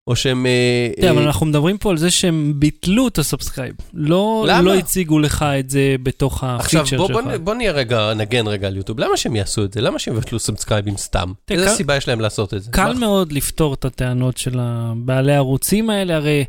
[0.07, 0.45] או שהם...
[0.45, 3.73] אה, תראה, אבל אה, אנחנו מדברים פה על זה שהם ביטלו את ה subscribe.
[3.93, 4.61] לא, למה?
[4.61, 7.01] לא הציגו לך את זה בתוך הפיצ'ר שלך.
[7.01, 8.99] עכשיו, בוא, בוא נהיה רגע, נגן רגע על יוטיוב.
[8.99, 9.81] למה שהם יעשו את זה?
[9.81, 11.31] למה שהם יבטלו סאבסקרייבים סתם?
[11.49, 12.71] איזה סיבה יש להם לעשות את זה?
[12.71, 16.45] קל מאוד לפתור את הטענות של הבעלי הערוצים האלה, הרי...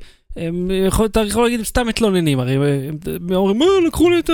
[1.05, 2.57] אתה יכול להגיד, סתם מתלוננים, הרי
[2.89, 2.99] הם
[3.33, 4.31] אומרים, מה, לקחו לי את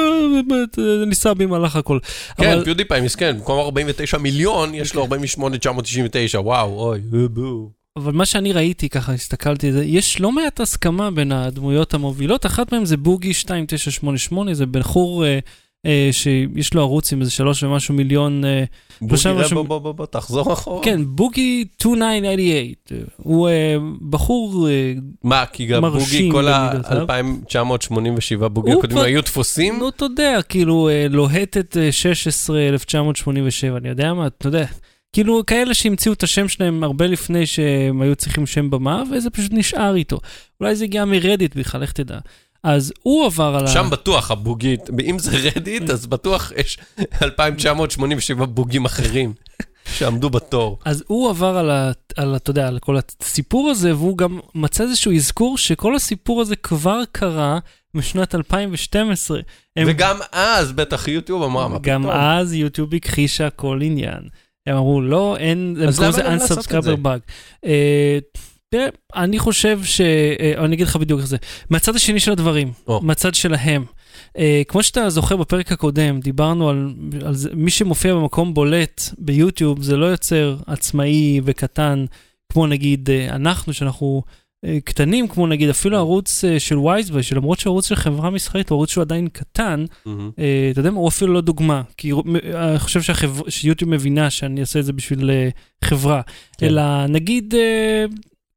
[1.02, 1.98] הניסה במהלך הכל.
[2.36, 7.83] כן, פיודיפיי מסכן, במקום 49 מיליון, יש לו 48, 999, וואו, אוי, בואו.
[7.98, 12.72] אבל מה שאני ראיתי, ככה הסתכלתי, זה, יש לא מעט הסכמה בין הדמויות המובילות, אחת
[12.72, 15.38] מהן זה בוגי 2988, זה בחור אה,
[15.86, 18.44] אה, שיש לו ערוץ עם איזה שלוש ומשהו מיליון...
[18.44, 18.64] אה,
[19.00, 19.56] בוגי, משהו...
[19.56, 20.84] בוא, בוא, בוא, בוא, תחזור אחורה.
[20.84, 23.76] כן, בוגי 2988, הוא אה,
[24.10, 29.78] בחור אה, מה, כי גם בוגי, כל ה-2987 בוגי הקודמים היו דפוסים?
[29.78, 34.66] נו, אתה יודע, כאילו, אה, לוהטת 16, 1987, אני יודע מה, אתה יודע.
[35.14, 39.52] כאילו כאלה שהמציאו את השם שלהם הרבה לפני שהם היו צריכים שם במה, וזה פשוט
[39.54, 40.20] נשאר איתו.
[40.60, 42.18] אולי זה הגיע מרדיט בכלל, איך תדע.
[42.62, 43.68] אז הוא עבר על ה...
[43.68, 46.78] שם בטוח הבוגית, אם זה רדיט, אז בטוח יש
[47.22, 49.32] 2,987 בוגים אחרים
[49.94, 50.78] שעמדו בתור.
[50.84, 51.92] אז הוא עבר על, ה...
[52.16, 56.56] על, אתה יודע, על כל הסיפור הזה, והוא גם מצא איזשהו אזכור שכל הסיפור הזה
[56.56, 57.58] כבר קרה
[57.94, 59.40] בשנת 2012.
[59.76, 59.86] הם...
[59.90, 61.94] וגם אז בטח יוטיוב אמרה, מה פתאום?
[61.94, 64.28] גם אז יוטיוב הכחישה כל עניין.
[64.66, 66.94] הם אמרו, לא, אין, אז למה להם לעשות את זה?
[67.64, 67.68] Uh,
[68.68, 70.00] תראה, אני חושב ש...
[70.00, 71.36] אה, אני אגיד לך בדיוק איך זה.
[71.70, 72.92] מהצד השני של הדברים, oh.
[73.02, 73.84] מהצד שלהם.
[74.28, 76.94] Uh, כמו שאתה זוכר בפרק הקודם, דיברנו על,
[77.24, 82.04] על זה, מי שמופיע במקום בולט ביוטיוב, זה לא יוצר עצמאי וקטן,
[82.52, 84.22] כמו נגיד אנחנו, שאנחנו
[84.84, 88.76] קטנים, כמו נגיד אפילו ערוץ uh, של וייזווי, שלמרות שהוא ערוץ של חברה מסחרית, הוא
[88.76, 90.08] ערוץ שהוא עדיין קטן, mm-hmm.
[90.08, 90.40] uh,
[90.70, 91.82] אתה יודע מה, הוא אפילו לא דוגמה.
[91.96, 93.48] כי אני חושב שהחבר...
[93.48, 95.30] שיוטיוב מבינה שאני אעשה את זה בשביל
[95.84, 96.20] חברה.
[96.58, 96.66] כן.
[96.66, 97.54] אלא נגיד...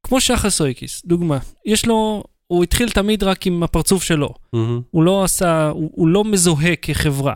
[0.02, 1.38] כמו שחר סויקיס, דוגמה.
[1.66, 4.28] יש לו, הוא התחיל תמיד רק עם הפרצוף שלו.
[4.28, 4.58] Mm-hmm.
[4.90, 7.34] הוא לא עשה, הוא, הוא לא מזוהה כחברה.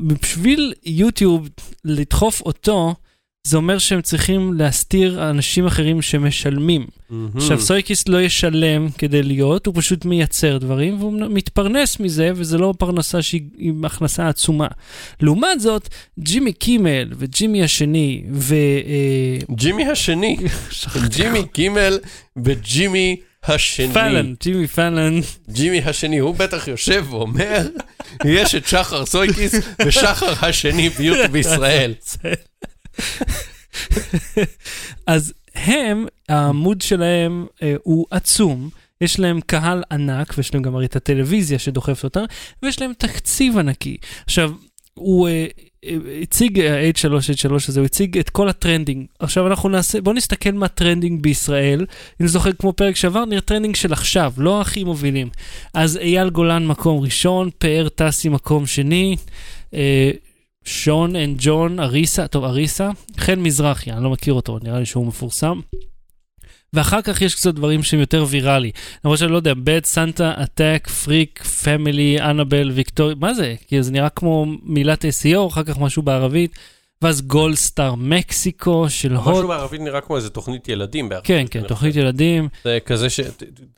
[0.00, 1.48] בשביל יוטיוב
[1.84, 2.94] לדחוף אותו,
[3.46, 6.86] זה אומר שהם צריכים להסתיר אנשים אחרים שמשלמים.
[7.34, 12.74] עכשיו, סויקיס לא ישלם כדי להיות, הוא פשוט מייצר דברים, והוא מתפרנס מזה, וזה לא
[12.78, 14.66] פרנסה שהיא עם הכנסה עצומה.
[15.20, 15.88] לעומת זאת,
[16.18, 18.54] ג'ימי קימל וג'ימי השני, ו...
[18.54, 20.36] אה, ג'ימי השני,
[21.08, 21.98] ג'ימי קימל
[22.44, 23.94] וג'ימי השני.
[23.94, 25.20] פאלן, ג'ימי פאלן.
[25.50, 27.66] ג'ימי השני, הוא בטח יושב ואומר,
[28.24, 29.54] יש את שחר סויקיס
[29.86, 31.92] ושחר השני ביוטיוב בישראל.
[35.06, 38.70] אז הם, העמוד שלהם אה, הוא עצום.
[39.00, 42.24] יש להם קהל ענק, ויש להם גם הרי את הטלוויזיה שדוחפת אותם,
[42.62, 43.96] ויש להם תקציב ענקי.
[44.24, 44.52] עכשיו,
[44.94, 45.46] הוא אה,
[45.84, 49.06] אה, הציג, ה-H3, H3 הזה, הוא הציג את כל ה trending.
[49.18, 51.86] עכשיו אנחנו נעשה, בואו נסתכל מה trending בישראל.
[52.22, 55.28] אם זוכר כמו פרק שעבר, נראה trending של עכשיו, לא הכי מובילים.
[55.74, 59.16] אז אייל גולן מקום ראשון, פאר טסי מקום שני,
[59.74, 60.10] אה,
[60.66, 65.06] שון and ג'ון אריסה, טוב אריסה, חן מזרחי, אני לא מכיר אותו, נראה לי שהוא
[65.06, 65.60] מפורסם.
[66.72, 68.70] ואחר כך יש קצת דברים שהם יותר ויראלי.
[69.04, 73.54] למרות שאני לא יודע, Bad Santa, Attack, Freak, Family, Annabelle, Victoria, מה זה?
[73.68, 76.56] כי זה נראה כמו מילת SEO, אחר כך משהו בערבית.
[77.02, 79.28] ואז גולדסטאר מקסיקו של הוט.
[79.28, 81.26] משהו בערבית נראה כמו איזה תוכנית ילדים בערבית.
[81.26, 82.48] כן, כן, תוכנית ילדים.
[82.64, 83.20] זה כזה ש...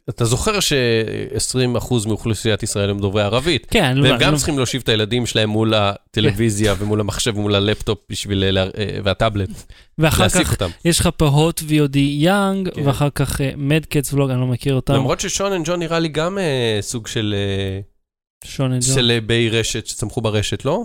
[0.08, 3.66] אתה זוכר ש-20% מאוכלוסיית ישראל הם דוברי ערבית.
[3.70, 7.54] כן, לא- והם גם לא- צריכים להושיב את הילדים שלהם מול הטלוויזיה ומול המחשב ומול
[7.54, 8.58] הלפטופ בשביל...
[8.58, 8.68] אה,
[9.04, 9.50] והטאבלט.
[9.98, 10.54] ואחר כך.
[10.84, 12.86] יש לך פה הוט VOD Young, כן.
[12.86, 14.94] ואחר כך מדקץ ולוג, אני לא מכיר אותם.
[14.94, 17.80] למרות ששון and ג'ון נראה לי גם אה, סוג של אה,
[18.48, 18.94] שון and ג'ון.
[18.94, 20.84] סלבי רשת שצמחו ברשת, לא?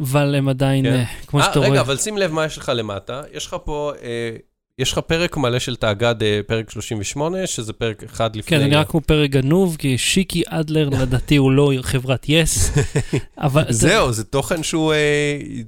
[0.00, 0.92] אבל הם עדיין, כן.
[0.92, 1.80] אה, כמו אה, שאתה רגע, רואה.
[1.80, 3.22] אבל שים לב מה יש לך למטה.
[3.32, 3.92] יש לך פה...
[4.02, 4.36] אה,
[4.78, 8.50] יש לך פרק מלא של תאג"ד, אה, פרק 38, שזה פרק אחד לפני...
[8.50, 12.72] כן, זה נראה כמו פרק גנוב, כי שיקי אדלר, לדעתי הוא לא חברת יס.
[13.38, 14.96] אבל זהו, זה תוכן שהוא אה,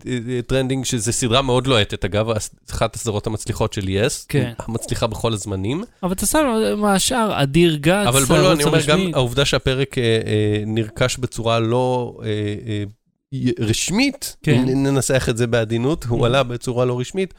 [0.06, 2.26] אה, trending, שזה סדרה מאוד לוהטת, אגב,
[2.70, 4.52] אחת הסדרות המצליחות של יס, כן.
[4.58, 5.84] המצליחה בכל הזמנים.
[6.02, 6.44] אבל אתה שם
[6.76, 9.10] מה השאר, אדיר גץ, אבל בוא לא, אני אומר, גם.
[9.14, 12.28] העובדה שהפרק אה, אה, נרכש בצורה לא אה,
[12.66, 12.84] אה,
[13.58, 14.68] רשמית, כן.
[14.68, 17.34] אם ננסח את זה בעדינות, הוא עלה בצורה לא רשמית,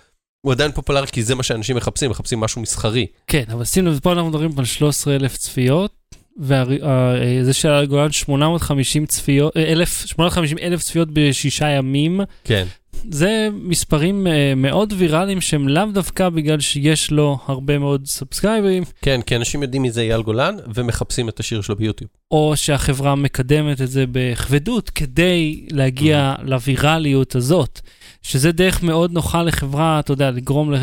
[0.45, 3.07] הוא עדיין פופולרי כי זה מה שאנשים מחפשים, מחפשים משהו מסחרי.
[3.27, 5.91] כן, אבל שים לב, פה אנחנו מדברים על 13 אלף צפיות,
[6.37, 12.21] וזה של גולן 850 צפיות, אה, אלף, 850 אלף צפיות בשישה ימים.
[12.43, 12.65] כן.
[13.11, 19.21] זה מספרים אה, מאוד ויראליים שהם לאו דווקא בגלל שיש לו הרבה מאוד סאבסקרייברים, כן,
[19.25, 22.09] כי אנשים יודעים מי זה אייל גולן, ומחפשים את השיר שלו ביוטיוב.
[22.31, 27.81] או שהחברה מקדמת את זה בכבדות כדי להגיע לווירליות הזאת.
[28.21, 30.73] שזה דרך מאוד נוחה לחברה, אתה יודע, לגרום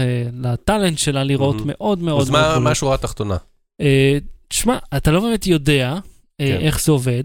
[0.43, 1.63] לטאלנט שלה לראות Mhm.
[1.65, 2.31] מאוד מאוד אז.
[2.31, 3.37] מה השורה התחתונה?
[4.53, 5.95] תשמע, אתה לא באמת יודע
[6.41, 6.59] אה, כן.
[6.61, 7.25] איך זה עובד,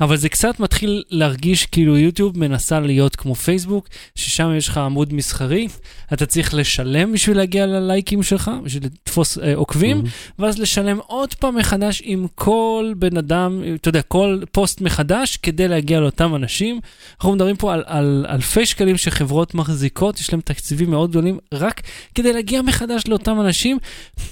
[0.00, 5.14] אבל זה קצת מתחיל להרגיש כאילו יוטיוב מנסה להיות כמו פייסבוק, ששם יש לך עמוד
[5.14, 5.68] מסחרי,
[6.12, 10.02] אתה צריך לשלם בשביל להגיע ללייקים שלך, בשביל לתפוס אה, עוקבים,
[10.38, 15.68] ואז לשלם עוד פעם מחדש עם כל בן אדם, אתה יודע, כל פוסט מחדש כדי
[15.68, 16.80] להגיע לאותם אנשים.
[17.16, 21.82] אנחנו מדברים פה על, על אלפי שקלים שחברות מחזיקות, יש להם תקציבים מאוד גדולים, רק
[22.14, 23.78] כדי להגיע מחדש לאותם אנשים,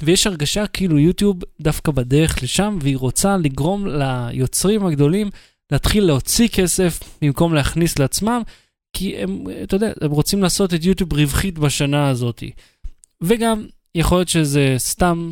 [0.03, 5.31] ויש הרגשה כאילו יוטיוב דווקא בדרך לשם, והיא רוצה לגרום ליוצרים הגדולים
[5.73, 8.43] להתחיל להוציא כסף במקום להכניס לעצמם,
[8.93, 12.43] כי הם, אתה יודע, הם רוצים לעשות את יוטיוב רווחית בשנה הזאת.
[13.21, 15.31] וגם, יכול להיות שזה סתם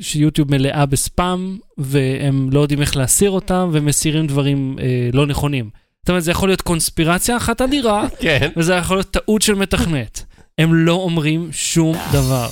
[0.00, 5.70] שיוטיוב מלאה בספאם, והם לא יודעים איך להסיר אותם, ומסירים דברים אה, לא נכונים.
[6.02, 8.48] זאת אומרת, זה יכול להיות קונספירציה אחת אדירה, כן.
[8.56, 10.24] וזה יכול להיות טעות של מתכנת.
[10.58, 12.48] הם לא אומרים שום דבר.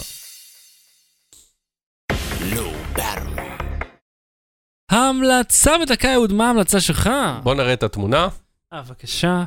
[4.90, 7.10] ההמלצה בדקה אהוד, מה ההמלצה שלך?
[7.42, 8.28] בוא נראה את התמונה.
[8.72, 9.44] אה, בבקשה,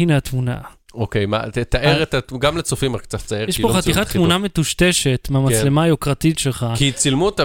[0.00, 0.58] הנה התמונה.
[0.94, 3.48] אוקיי, מה, תאר את, הת- גם לצופים רק קצת צייר.
[3.48, 4.12] יש פה לא מצוין חתיכת.
[4.16, 6.66] תמונה מטושטשת מהמצלמה היוקרתית שלך.
[6.74, 7.42] כי צילמו אותה.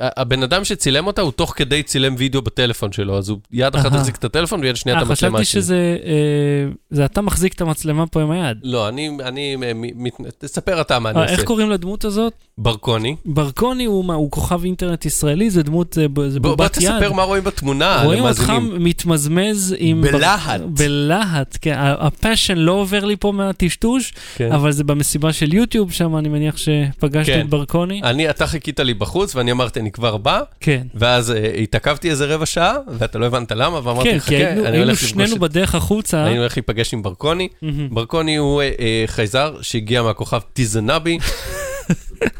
[0.00, 3.86] הבן אדם שצילם אותה הוא תוך כדי צילם וידאו בטלפון שלו, אז הוא יד אחת.
[3.92, 5.62] החזיק את הטלפון ויד שנייה את אה, המצלמה חשבתי שלי.
[5.62, 6.12] שזה, אה,
[6.90, 8.56] זה אתה מחזיק את המצלמה פה עם היד.
[8.62, 9.56] לא, אני, אני,
[10.38, 11.34] תספר אתה מה אני אה, עושה.
[11.34, 12.32] איך קוראים לדמות הזאת?
[12.58, 13.16] ברקוני.
[13.24, 16.68] ברקוני הוא מה, הוא כוכב אינטרנט ישראלי, זה דמות, זה ב- זה בוא, יד.
[16.68, 18.52] תספר מה רואים בתמונה, רואים אותך.
[18.80, 20.00] מתמזמז עם...
[20.02, 20.60] בלהט.
[20.60, 21.74] בלהט, כן.
[21.78, 24.52] הפאשן לא עובר לי פה מהטשטוש, כן.
[24.52, 27.40] אבל זה במסיבה של יוטיוב, שם אני מניח שפגשתי כן.
[27.40, 28.00] את ברקוני.
[28.04, 30.82] אני, אתה חיכית לי בחוץ, ואני אמרתי, אני כבר בא, כן.
[30.94, 34.60] ואז אה, התעכבתי איזה רבע שעה, ואתה לא הבנת למה, ואמרתי, כן, חכה, כי היינו
[34.60, 35.38] אני היינו הולך לפגוש שנינו.
[35.40, 36.26] בדרך החוצה.
[36.26, 37.48] אני הולך להיפגש עם ברקוני.
[37.62, 37.88] מהמם.
[37.94, 41.18] ברקוני הוא אה, אה, חייזר שהגיע מהכוכב טיזנבי,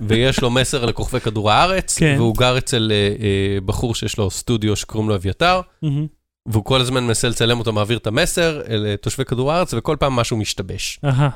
[0.09, 2.15] ויש לו מסר לכוכבי כדור הארץ, כן.
[2.19, 6.07] והוא גר אצל אה, אה, בחור שיש לו סטודיו שקוראים לו אביתר, מהמם.
[6.47, 10.13] והוא כל הזמן מנסה לצלם אותו, מעביר את המסר אה, תושבי כדור הארץ, וכל פעם
[10.13, 11.01] משהו משתבש.
[11.05, 11.29] אהה.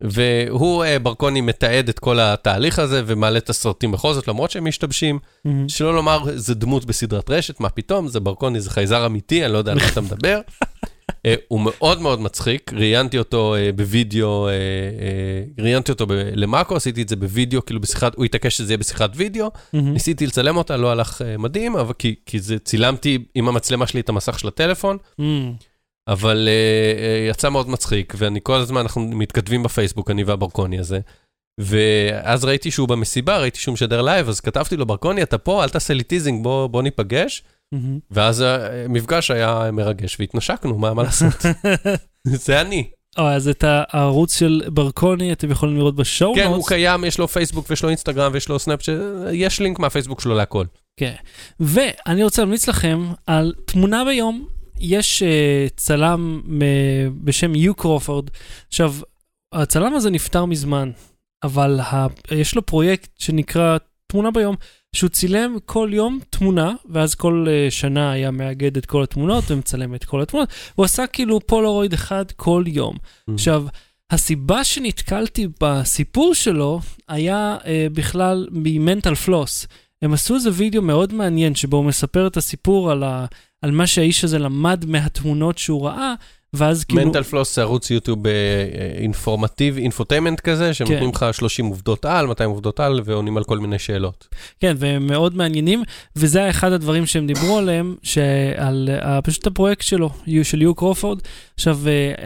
[0.00, 4.64] והוא, אה, ברקוני, מתעד את כל התהליך הזה, ומעלה את הסרטים בכל זאת, למרות שהם
[4.64, 5.18] משתבשים.
[5.44, 5.68] מהמם.
[5.68, 9.58] שלא לומר, זה דמות בסדרת רשת, מה פתאום, זה ברקוני, זה חייזר אמיתי, אני לא
[9.58, 10.40] יודע על מה אתה מדבר.
[11.26, 14.52] אה, הוא מאוד מאוד מצחיק, ראיינתי אותו אה, בווידאו, אה,
[15.58, 19.50] ראיינתי אותו למאקו, עשיתי את זה בווידאו, כאילו בשיחת, הוא התעקש שזה יהיה בשיחת וידאו.
[19.72, 24.08] ניסיתי לצלם אותה, לא הלך מדהים, אבל כי, כי זה, צילמתי עם המצלמה שלי את
[24.08, 24.96] המסך של הטלפון.
[26.08, 26.48] אבל
[27.30, 31.00] יצא מאוד מצחיק, ואני כל הזמן, אנחנו מתכתבים בפייסבוק, אני והברקוני הזה.
[31.58, 35.68] ואז ראיתי שהוא במסיבה, ראיתי שהוא משדר live, אז כתבתי לו, ברקוני, אתה פה, אל
[35.68, 37.42] תעשה לי teasing, בוא, בוא ניפגש.
[37.72, 37.98] מהמם.
[38.10, 41.34] ואז המפגש היה מרגש, והתנשקנו, מה, לעשות?
[42.26, 42.90] זה אני.
[43.18, 46.68] אה, אז את הערוץ של ברקוני אתם יכולים לראות ב show כן, הוא notes.
[46.68, 48.80] קיים, יש לו פייסבוק ויש לו אינסטגרם ויש לו סנאפ,
[49.32, 50.64] יש לינק מהפייסבוק שלו להכל.
[50.96, 51.14] כן.
[51.60, 54.48] ואני רוצה להמליץ לכם על תמונה ביום.
[54.80, 56.50] יש אה, צלם אה,
[57.24, 58.30] בשם יו קרופורד.
[58.68, 58.94] עכשיו,
[59.52, 60.90] הצלם הזה נפטר מזמן,
[61.42, 62.06] אבל ה...
[62.30, 63.78] יש לו פרויקט שנקרא
[64.08, 64.56] תמונה ביום,
[64.92, 69.94] שהוא צילם כל יום תמונה, ואז כל אה, שנה היה מאגד את כל התמונות ומצלם
[69.94, 72.96] את כל התמונות, הוא עשה כאילו פולרויד אחד כל יום.
[72.96, 73.32] אממ.
[73.34, 73.66] עכשיו,
[74.10, 79.66] הסיבה שנתקלתי בסיפור שלו היה אה, בכלל מ Mental Floss.
[80.02, 83.26] הם עשו איזה וידאו מאוד מעניין שבו הוא מספר את הסיפור על, ה,
[83.62, 86.14] על מה שהאיש הזה למד מהתמונות שהוא ראה,
[86.54, 87.04] ואז כאילו...
[87.04, 92.26] Mental Floss זה ערוץ יוטיוב אה, אה, אינפורמטיבי, אינפוטיימנט כזה, שנותנים לך 30 עובדות על,
[92.26, 94.28] 200 עובדות על, ועונים על כל מיני שאלות.
[94.60, 95.82] כן, והם מאוד מעניינים,
[96.16, 100.10] וזה אחד הדברים שהם דיברו עליהם, שעל uh, פשוט הפרויקט שלו,
[100.42, 101.18] של יו קרופורד.
[101.54, 101.78] עכשיו,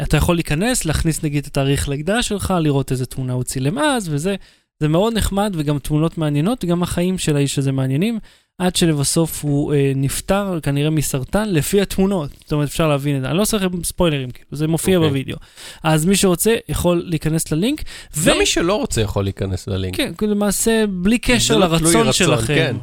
[0.03, 4.09] אתה יכול להיכנס, להכניס נגיד את התאריך לידה שלך, לראות איזה תמונה הוא צילם אז,
[4.13, 4.37] וזה
[4.81, 8.19] זה מאוד נחמד, וגם תמונות מעניינות, וגם החיים של האיש הזה מעניינים.
[8.59, 12.31] עד שלבסוף הוא אה, נפטר כנראה מסרטן לפי התמונות.
[12.43, 13.29] זאת אומרת, אפשר להבין את זה.
[13.29, 14.97] אני לא עושה לכם ספוילרים, כאילו, זה מופיע okay.
[14.97, 15.09] אוקיי.
[15.09, 15.37] בווידאו.
[15.83, 17.83] אז מי שרוצה יכול להיכנס ללינק.
[18.17, 18.31] ו...
[18.31, 19.97] גם מי שלא רוצה יכול להיכנס ללינק.
[19.97, 22.55] כן, למעשה, בלי קשר לא לרצון רצון, שלכם.
[22.55, 22.77] כן.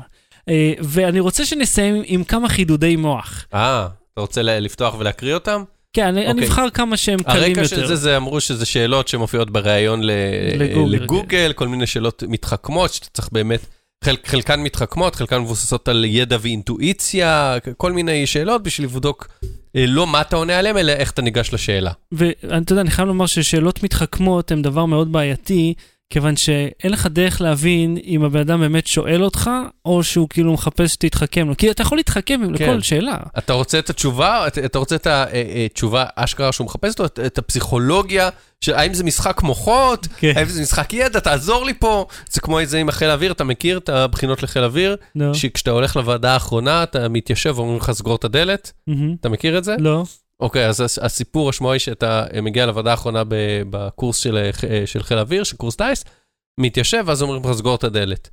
[0.50, 3.46] אה, ואני רוצה שנסיים עם כמה חידודי מוח.
[3.54, 5.64] אה, אתה רוצה לפתוח ולהקריא אותם?
[5.94, 6.30] כן, אני, okay.
[6.30, 7.62] אני אבחר כמה שהם קלים יותר.
[7.62, 11.52] הרקע של זה, זה אמרו שזה שאלות שמופיעות בריאיון לגוגל, לגוגל כן.
[11.56, 13.66] כל מיני שאלות מתחכמות, שאתה צריך באמת...
[14.04, 19.28] חל, חלקן מתחכמות, חלקן מבוססות על ידע ואינטואיציה, כל מיני שאלות בשביל לבדוק
[19.76, 21.92] אה, לא מה אתה עונה עליהן, אלא איך אתה ניגש לשאלה.
[22.12, 25.74] ואתה יודע, אני חייב לומר ששאלות מתחכמות הן דבר מאוד בעייתי,
[26.14, 29.50] כיוון שאין לך דרך להבין אם הבן אדם באמת שואל אותך,
[29.86, 31.58] או שהוא כאילו מחפש שתתחכם לו.
[31.58, 32.54] כי אתה יכול להתחכם כן.
[32.54, 33.18] לכל שאלה.
[33.38, 38.30] אתה רוצה את התשובה, אתה רוצה את התשובה אשכרה שהוא מחפש לו, את הפסיכולוגיה,
[38.62, 40.34] של האם זה משחק מוחות, כן.
[40.36, 42.06] האם זה משחק ידע, תעזור לי פה.
[42.32, 44.96] זה כמו איזה עם החיל האוויר, אתה מכיר את הבחינות לחיל האוויר?
[45.16, 45.34] לא.
[45.34, 48.72] שכשאתה הולך לוועדה האחרונה, אתה מתיישב ואומרים לך סגור את הדלת?
[48.90, 48.94] Mm-hmm.
[49.20, 49.76] אתה מכיר את זה?
[49.80, 50.04] לא.
[50.40, 53.24] אוקיי, אז הסיפור, השמוע היא שאתה מגיע לוועדה האחרונה
[53.70, 54.50] בקורס של,
[54.86, 56.06] של חיל האוויר, של קורס טייס,
[56.60, 58.30] מתיישב, ואז אומרים לך, סגור את הדלת.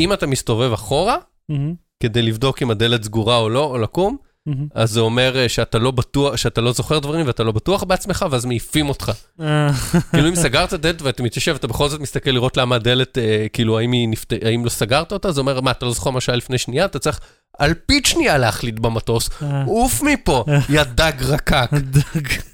[0.00, 1.54] אם אתה מסתובב אחורה, mm-hmm.
[2.02, 4.16] כדי לבדוק אם הדלת סגורה או לא, או לקום,
[4.48, 4.52] mm-hmm.
[4.74, 8.26] אז זה אומר אה, שאתה לא בטוח, שאתה לא זוכר דברים ואתה לא בטוח בעצמך,
[8.30, 9.12] ואז מעיפים אותך.
[9.40, 9.70] אה.
[10.10, 13.78] כאילו אם סגרת דלת ואתה מתיישב, אתה בכל זאת מסתכל לראות למה הדלת, אה, כאילו
[13.78, 14.32] האם, נפת...
[14.44, 16.98] האם לא סגרת אותה, זה אומר, מה, אתה לא זוכר מה שהיה לפני שנייה, אתה
[16.98, 17.20] צריך
[17.60, 19.30] אלפית שנייה להחליט במטוס,
[19.66, 21.70] עוף מפה, יא דג רקק.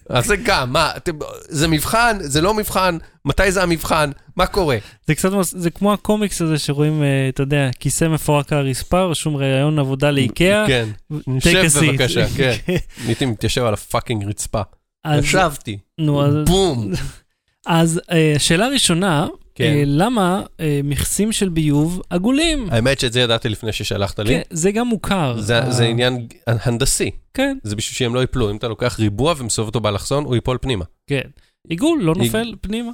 [0.08, 0.90] אז זה גם, מה,
[1.48, 4.76] זה מבחן, זה לא מבחן, מתי זה המבחן, מה קורה?
[5.06, 9.36] זה קצת, זה כמו הקומיקס הזה שרואים, אה, אתה יודע, כיסא מפורק על הרצפה, רשום
[9.36, 10.66] ראיון עבודה לאיקאה.
[10.66, 10.88] כן,
[11.38, 12.56] שב בבקשה, כן.
[13.06, 14.60] הייתי מתיישב על הפאקינג רצפה.
[15.18, 15.78] ישבתי,
[16.46, 16.92] בום.
[17.66, 19.26] אז אה, שאלה ראשונה,
[19.56, 19.64] כן.
[19.64, 22.68] אה, למה אה, מכסים של ביוב עגולים?
[22.70, 24.28] האמת שאת זה ידעתי לפני ששלחת לי.
[24.28, 25.40] כן, זה גם מוכר.
[25.40, 25.70] זה, ה...
[25.70, 27.10] זה עניין הנדסי.
[27.34, 27.58] כן.
[27.62, 28.50] זה בשביל שהם לא ייפלו.
[28.50, 30.84] אם אתה לוקח ריבוע ומסובב אותו באלכסון, הוא ייפול פנימה.
[31.06, 31.28] כן.
[31.68, 32.56] עיגול לא נופל עיג...
[32.60, 32.92] פנימה.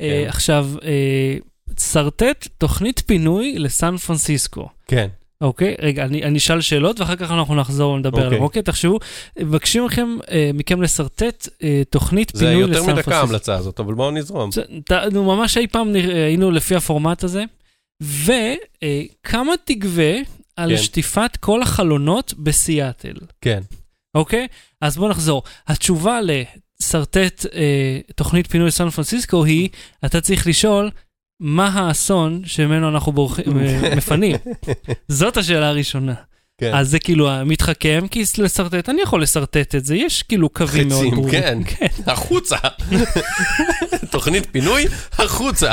[0.00, 0.04] כן.
[0.04, 1.36] אה, עכשיו, אה,
[1.80, 4.68] שרטט תוכנית פינוי לסן פרנסיסקו.
[4.86, 5.08] כן.
[5.44, 8.42] אוקיי, רגע, אני, אני אשאל שאלות ואחר כך אנחנו נחזור ונדבר עליהם.
[8.42, 8.98] אוקיי, תחשבו,
[9.38, 12.84] מבקשים מכם, אה, מכם לשרטט אה, תוכנית פינוי לסן פרנסיסקו.
[12.84, 14.50] זה יותר מדקה ההמלצה הזאת, אבל בואו נזרום.
[15.12, 17.44] נו, ממש אי פעם היינו לפי הפורמט הזה.
[18.02, 20.14] וכמה אה, תגבה
[20.56, 20.82] על כן.
[20.82, 23.14] שטיפת כל החלונות בסיאטל?
[23.40, 23.60] כן.
[24.14, 24.46] אוקיי?
[24.80, 25.42] אז בואו נחזור.
[25.66, 27.46] התשובה לשרטט
[28.16, 29.68] תוכנית פינוי לסן פרנסיסקו היא,
[30.04, 30.90] אתה צריך לשאול,
[31.40, 33.44] מה האסון שממנו אנחנו בורחים,
[33.96, 34.36] מפנים?
[35.08, 36.14] זאת השאלה הראשונה.
[36.58, 36.74] כן.
[36.74, 41.06] אז זה כאילו מתחכם, כי לשרטט, אני יכול לשרטט את זה, יש כאילו קווים מאוד
[41.10, 41.30] ברורים.
[41.30, 41.86] כן, כן.
[42.06, 42.56] החוצה.
[44.10, 45.72] תוכנית פינוי, החוצה.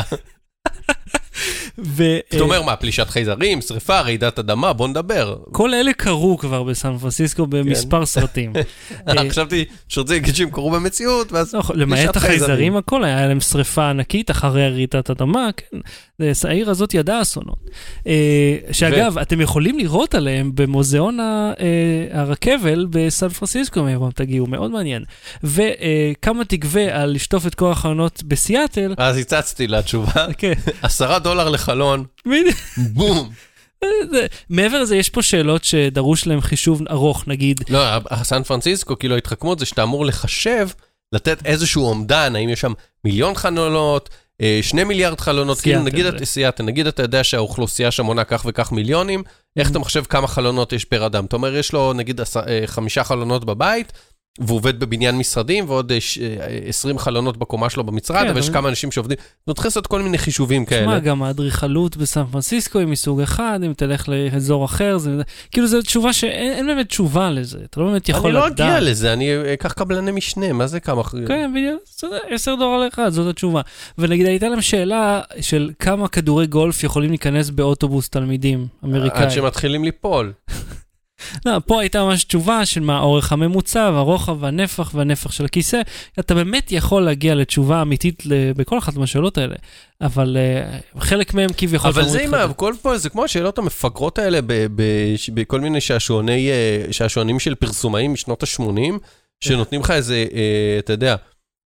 [1.77, 2.03] ו...
[2.29, 5.37] אתה אומר מה, פלישת חייזרים, שריפה, רעידת אדמה, בוא נדבר.
[5.51, 8.05] כל אלה קרו כבר בסן פרנסיסקו במספר כן.
[8.05, 8.53] סרטים.
[9.07, 13.89] אה, חשבתי שרוצה להגיד שהם קרו במציאות, ואז לא, למעט החייזרים הכל, היה להם שריפה
[13.89, 15.77] ענקית אחרי רעידת אדמה, כן.
[16.43, 17.69] העיר הזאת ידעה אסונות.
[18.07, 21.53] אה, שאגב, אתם יכולים לראות עליהם במוזיאון אה,
[22.11, 25.03] הרכבל בסן פרנסיסקו, מאיפה תגיעו, מאוד מעניין.
[25.43, 28.93] וכמה תגבה על לשטוף את כל החלונות בסיאטל.
[28.97, 30.25] אז הצצתי לתשובה.
[30.37, 30.53] כן.
[30.81, 32.05] עשרה דולר לחלון,
[32.77, 33.29] בום.
[34.49, 37.61] מעבר לזה, יש פה שאלות שדרוש להם חישוב ארוך, נגיד.
[37.69, 40.67] לא, הסן פרנסיסקו, כאילו ההתחכמות זה שאתה אמור לחשב,
[41.13, 42.73] לתת איזשהו אומדן, האם יש שם
[43.05, 44.09] מיליון חלונות,
[44.41, 48.71] אה, שני מיליארד חלונות, כאילו נגיד, סיאטל, נגיד אתה יודע שהאוכלוסייה שם מונה כך וכך
[48.71, 49.23] מיליונים,
[49.57, 51.25] איך אתה מחשב כמה חלונות יש פר אדם?
[51.25, 53.93] אתה אומר, יש לו נגיד אה, חמישה חלונות בבית,
[54.39, 58.39] והוא עובד בבניין משרדים, ועוד אה, ש- אה, 20 חלונות בקומה שלו במשרד, כן, אבל
[58.39, 59.17] יש כמה אנשים שעובדים.
[59.47, 60.99] אומרת, צריך לעשות כל מיני חישובים תשמע, כאלה.
[60.99, 65.11] גם האדריכלות בסן פרנסיסקו היא מסוג אחד, אם תלך לאזור אחר, זה
[65.51, 68.59] כאילו זו תשובה שאין אין באמת תשובה לזה, אתה לא באמת יכול אני לא לדעת.
[68.59, 71.03] אגיע לזה, אני אה, אקח קבלני משנה, מה זה כמה...
[71.03, 73.61] כן, בדיוק, בסדר, 10 דולר לאחד, זאת התשובה.
[73.97, 79.23] ונגיד הייתה להם שאלה של כמה כדורי גולף יכולים להיכנס באוטובוס תלמידים אמריקאי.
[79.23, 80.33] עד שמתחילים ליפול.
[81.45, 85.81] לא, פה הייתה ממש תשובה של מה האורך הממוצע והרוחב והנפח והנפח של הכיסא.
[86.19, 88.23] אתה באמת יכול להגיע לתשובה אמיתית
[88.55, 89.55] בכל אחת מהשאלות האלה,
[90.01, 90.37] אבל
[90.95, 91.89] uh, חלק מהם כביכול...
[91.89, 92.33] אבל זה עם.
[92.33, 94.39] הכל פה, זה כמו השאלות המפגרות האלה
[95.33, 98.93] בכל מיני שעשועוני, אה, שעשועונים של פרסומאים משנות ה-80,
[99.43, 101.15] שנותנים לך איזה, אה, אתה יודע,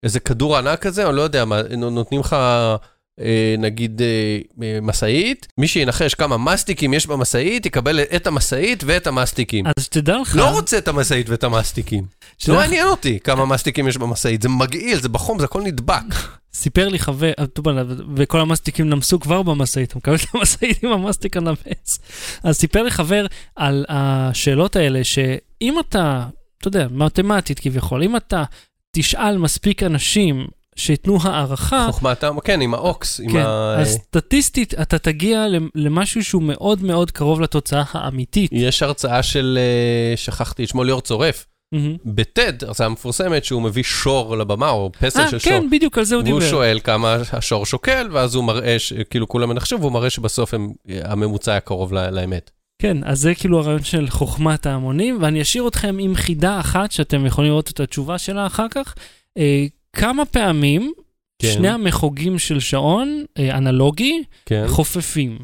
[0.03, 2.37] איזה כדור ענק כזה, או לא יודע מה, נו- נותנים לך...
[3.21, 9.07] אה, נגיד אה, אה, משאית, מי שינחש כמה מסטיקים יש במשאית, יקבל את המשאית ואת
[9.07, 9.65] המסטיקים.
[9.67, 10.37] אז תדע לך...
[10.37, 12.05] לא רוצה את המשאית ואת המסטיקים.
[12.49, 16.05] לא מעניין אותי כמה מסטיקים יש במשאית, זה מגעיל, זה בחום, זה הכל נדבק.
[16.55, 17.33] סיפר לי חבר,
[18.17, 21.99] וכל המסטיקים נמסו כבר במשאית, הוא מקבל את המשאית עם המסטיק הנמס.
[22.43, 26.27] אז סיפר לי חבר על השאלות האלה, שאם אתה,
[26.59, 28.45] אתה יודע, מתמטית כביכול, אם אתה
[28.97, 30.47] תשאל מספיק אנשים
[30.77, 33.75] שייתנו הערכה, חוכמת, ה- כן, עם האוקס, עם כן, ה...
[33.81, 38.51] אז סטטיסטית אתה תגיע למ- למשהו שהוא מאוד מאוד קרוב לתוצאה האמיתית.
[38.55, 41.97] יש הרצאה של, אה, שכחתי את שמו, ליאור צורף, מהמם.
[42.05, 45.53] בטד, הרצאה מפורסמת, שהוא מביא שור לבמה, או פסל אה, של שור.
[45.53, 46.51] כן, בדיוק על זה הוא והוא דיבר.
[46.51, 50.73] שואל כמה השור שוקל, ואז הוא מראה, ש- כאילו כולם מנחשים, והוא מראה שבסוף הם,
[51.05, 52.51] הממוצע היה קרוב ל- לאמת.
[52.83, 57.27] כן, אז זה כאילו הרעיון של חוכמת ההמונים, ואני אשאיר אתכם עם חידה אחת שאתם
[57.27, 58.95] יכולים לראות את התשובה שלה אחר כך.
[59.97, 60.93] כמה פעמים
[61.39, 61.49] כן.
[61.53, 64.65] שני המחוגים של שעון אה, אנלוגי כן.
[64.69, 65.39] חופפים?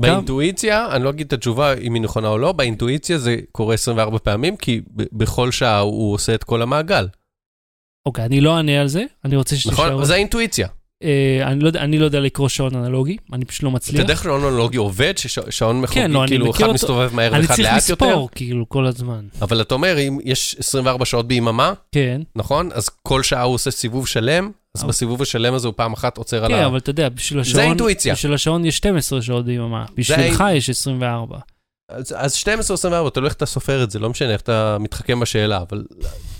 [0.00, 4.18] באינטואיציה, אני לא אגיד את התשובה אם היא נכונה או לא, באינטואיציה זה קורה 24
[4.18, 7.08] פעמים, כי בכל שעה הוא עושה את כל המעגל.
[8.06, 9.90] אוקיי, אני לא אענה על זה, אני רוצה שתישאר.
[9.90, 10.04] נכון?
[10.04, 10.68] זה האינטואיציה.
[11.04, 14.00] אה, אני, לא, אני לא יודע לקרוא שעון אנלוגי, אני פשוט לא אתה מצליח.
[14.00, 16.74] יודע איך שעון אנלוגי עובד, ששעון מחוגי, כן, לא, אני כאילו אחד אותו.
[16.74, 19.24] מסתובב מהר אני ואחד צריך לאט יותר, לספור כאילו כל הזמן.
[19.42, 22.70] אבל אתה אומר, אם יש 24 שעות ביממה, כן, נכון?
[22.72, 26.16] אז כל שעה הוא עושה סיבוב שלם, אז אבל- בסיבוב השלם הזה הוא פעם אחת
[26.18, 26.66] עוצר על כן, ה...
[26.66, 28.14] אבל אתה יודע, בשביל השעון, האינטואיציה.
[28.14, 31.38] בשביל השעון יש 12 שעות ביממה, בשבילך יש 24.
[31.88, 34.76] אז, אז 12 או 24, תלוי איך אתה סופר את זה, לא משנה איך אתה
[34.80, 35.84] מתחכם בשאלה, אבל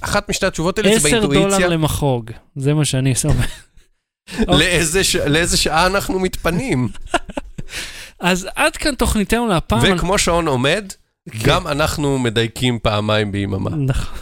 [0.01, 3.45] אחת משתי התשובות האלה זה 10 דולר באינטואיציה, למחוג, זה מה שאני אומר.
[4.41, 4.57] אוקיי.
[5.27, 6.89] לאיזה, שעה אנחנו מתפנים.
[8.21, 9.81] אז עד כאן תוכניתנו להפעם.
[9.97, 10.85] וכמו שעון עומד,
[11.45, 13.71] גם אנחנו מדייקים פעמיים ביממה.
[13.71, 14.19] נכון.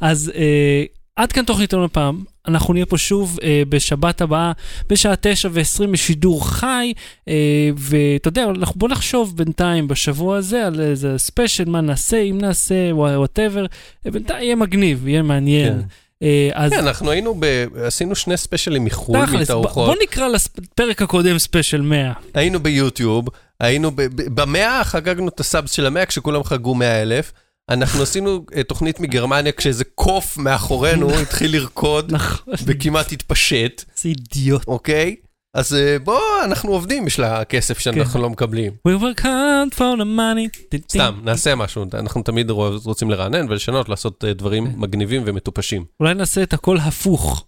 [0.00, 0.84] אז אה,
[1.16, 2.24] עד כאן תוכניתנו לפעם.
[2.48, 4.52] אנחנו נהיה פה שוב אה, בשבת הבאה,
[4.88, 6.92] בשעה תשע ועשרים בשידור חי,
[7.28, 7.34] אה,
[7.76, 12.74] ואתה יודע, אנחנו- בוא נחשוב בינתיים בשבוע הזה על איזה ספיישל, מה נעשה, אם נעשה,
[12.92, 13.66] whatever,
[14.04, 15.72] בינתיים יהיה מגניב, יהיה מעניין.
[15.80, 15.86] כן.
[16.22, 17.66] אה, אז כן, אנחנו היינו, ב...
[17.84, 19.86] עשינו שני ספיישלים מחו"ל, מתערוכות.
[19.86, 22.12] בוא נקרא לפרק הקודם ספיישל 100.
[22.34, 23.28] היינו ביוטיוב,
[23.60, 27.32] היינו ב- במאה, חגגנו את ה subs של המאה כשכולם חגגו מאה אלף.
[27.68, 34.68] אנחנו עשינו אה, תוכנית מגרמניה כשאיזה קוף מאחורינו התחיל לרקוד נכון, וכמעט התפשט, זה אידיוט.
[34.68, 35.16] אוקיי?
[35.56, 38.72] אז אה, בוא, אנחנו עובדים, יש לה כסף שאנחנו לא מקבלים.
[38.88, 40.76] We work hard for the money.
[40.92, 42.50] סתם, נעשה משהו, אנחנו תמיד
[42.84, 44.72] רוצים לרענן ולשנות, לעשות אה, דברים כן.
[44.76, 45.84] מגניבים ומטופשים.
[46.00, 47.46] אולי נעשה את הכל הפוך.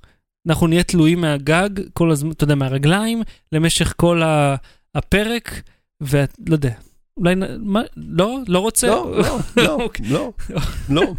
[0.49, 4.57] אנחנו נהיה תלויים מהגג, כל הזמן, אתה יודע, מהרגליים, למשך כל ה-
[4.95, 5.63] הפרק,
[6.01, 6.73] ולא יודע,
[7.17, 8.39] אולי, מה, לא?
[8.49, 8.87] לא רוצה?
[8.87, 10.07] לא, לא, לא, אוקיי.
[10.09, 10.33] לא,
[10.89, 11.03] לא.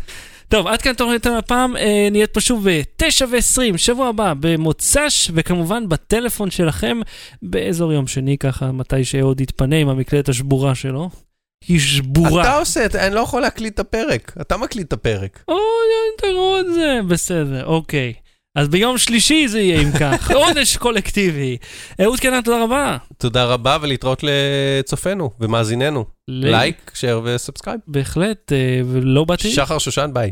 [0.49, 5.89] טוב, עד כאן תוכניתנו הפעם, אה, נהיה פה שוב ב-9 ו-20, שבוע הבא, במוצ"ש, וכמובן
[5.89, 6.97] בטלפון שלכם,
[7.41, 11.09] באזור יום שני, ככה, מתי שאהוד יתפנה עם המקלדת השבורה שלו.
[11.67, 12.41] היא שבורה.
[12.41, 15.43] אתה עושה, את- אני לא יכול להקליט את הפרק, אתה מקליט את הפרק.
[15.47, 18.13] אוי, אוי, תראו את זה, בסדר, אוקיי.
[18.55, 21.57] אז ביום שלישי זה יהיה אם כך, עונש קולקטיבי.
[22.01, 22.97] אהוד קנן, תודה רבה.
[23.17, 26.05] תודה רבה ולהתראות לצופינו ומאזיננו.
[26.27, 27.79] like, share ו subscribe.
[27.87, 30.31] בהחלט, אה, ולא באתי, שחר שושן, ביי.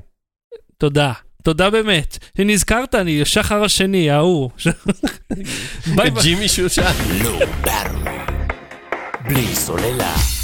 [0.78, 1.14] תודה.
[1.44, 2.18] תודה באמת.
[2.40, 4.50] נזכרת, אני שחר השני, ההוא.
[5.96, 6.24] ביי ביי.
[6.24, 6.92] ג'ימי שושן.
[7.64, 8.10] Battery.
[9.28, 10.37] בלי סוללה.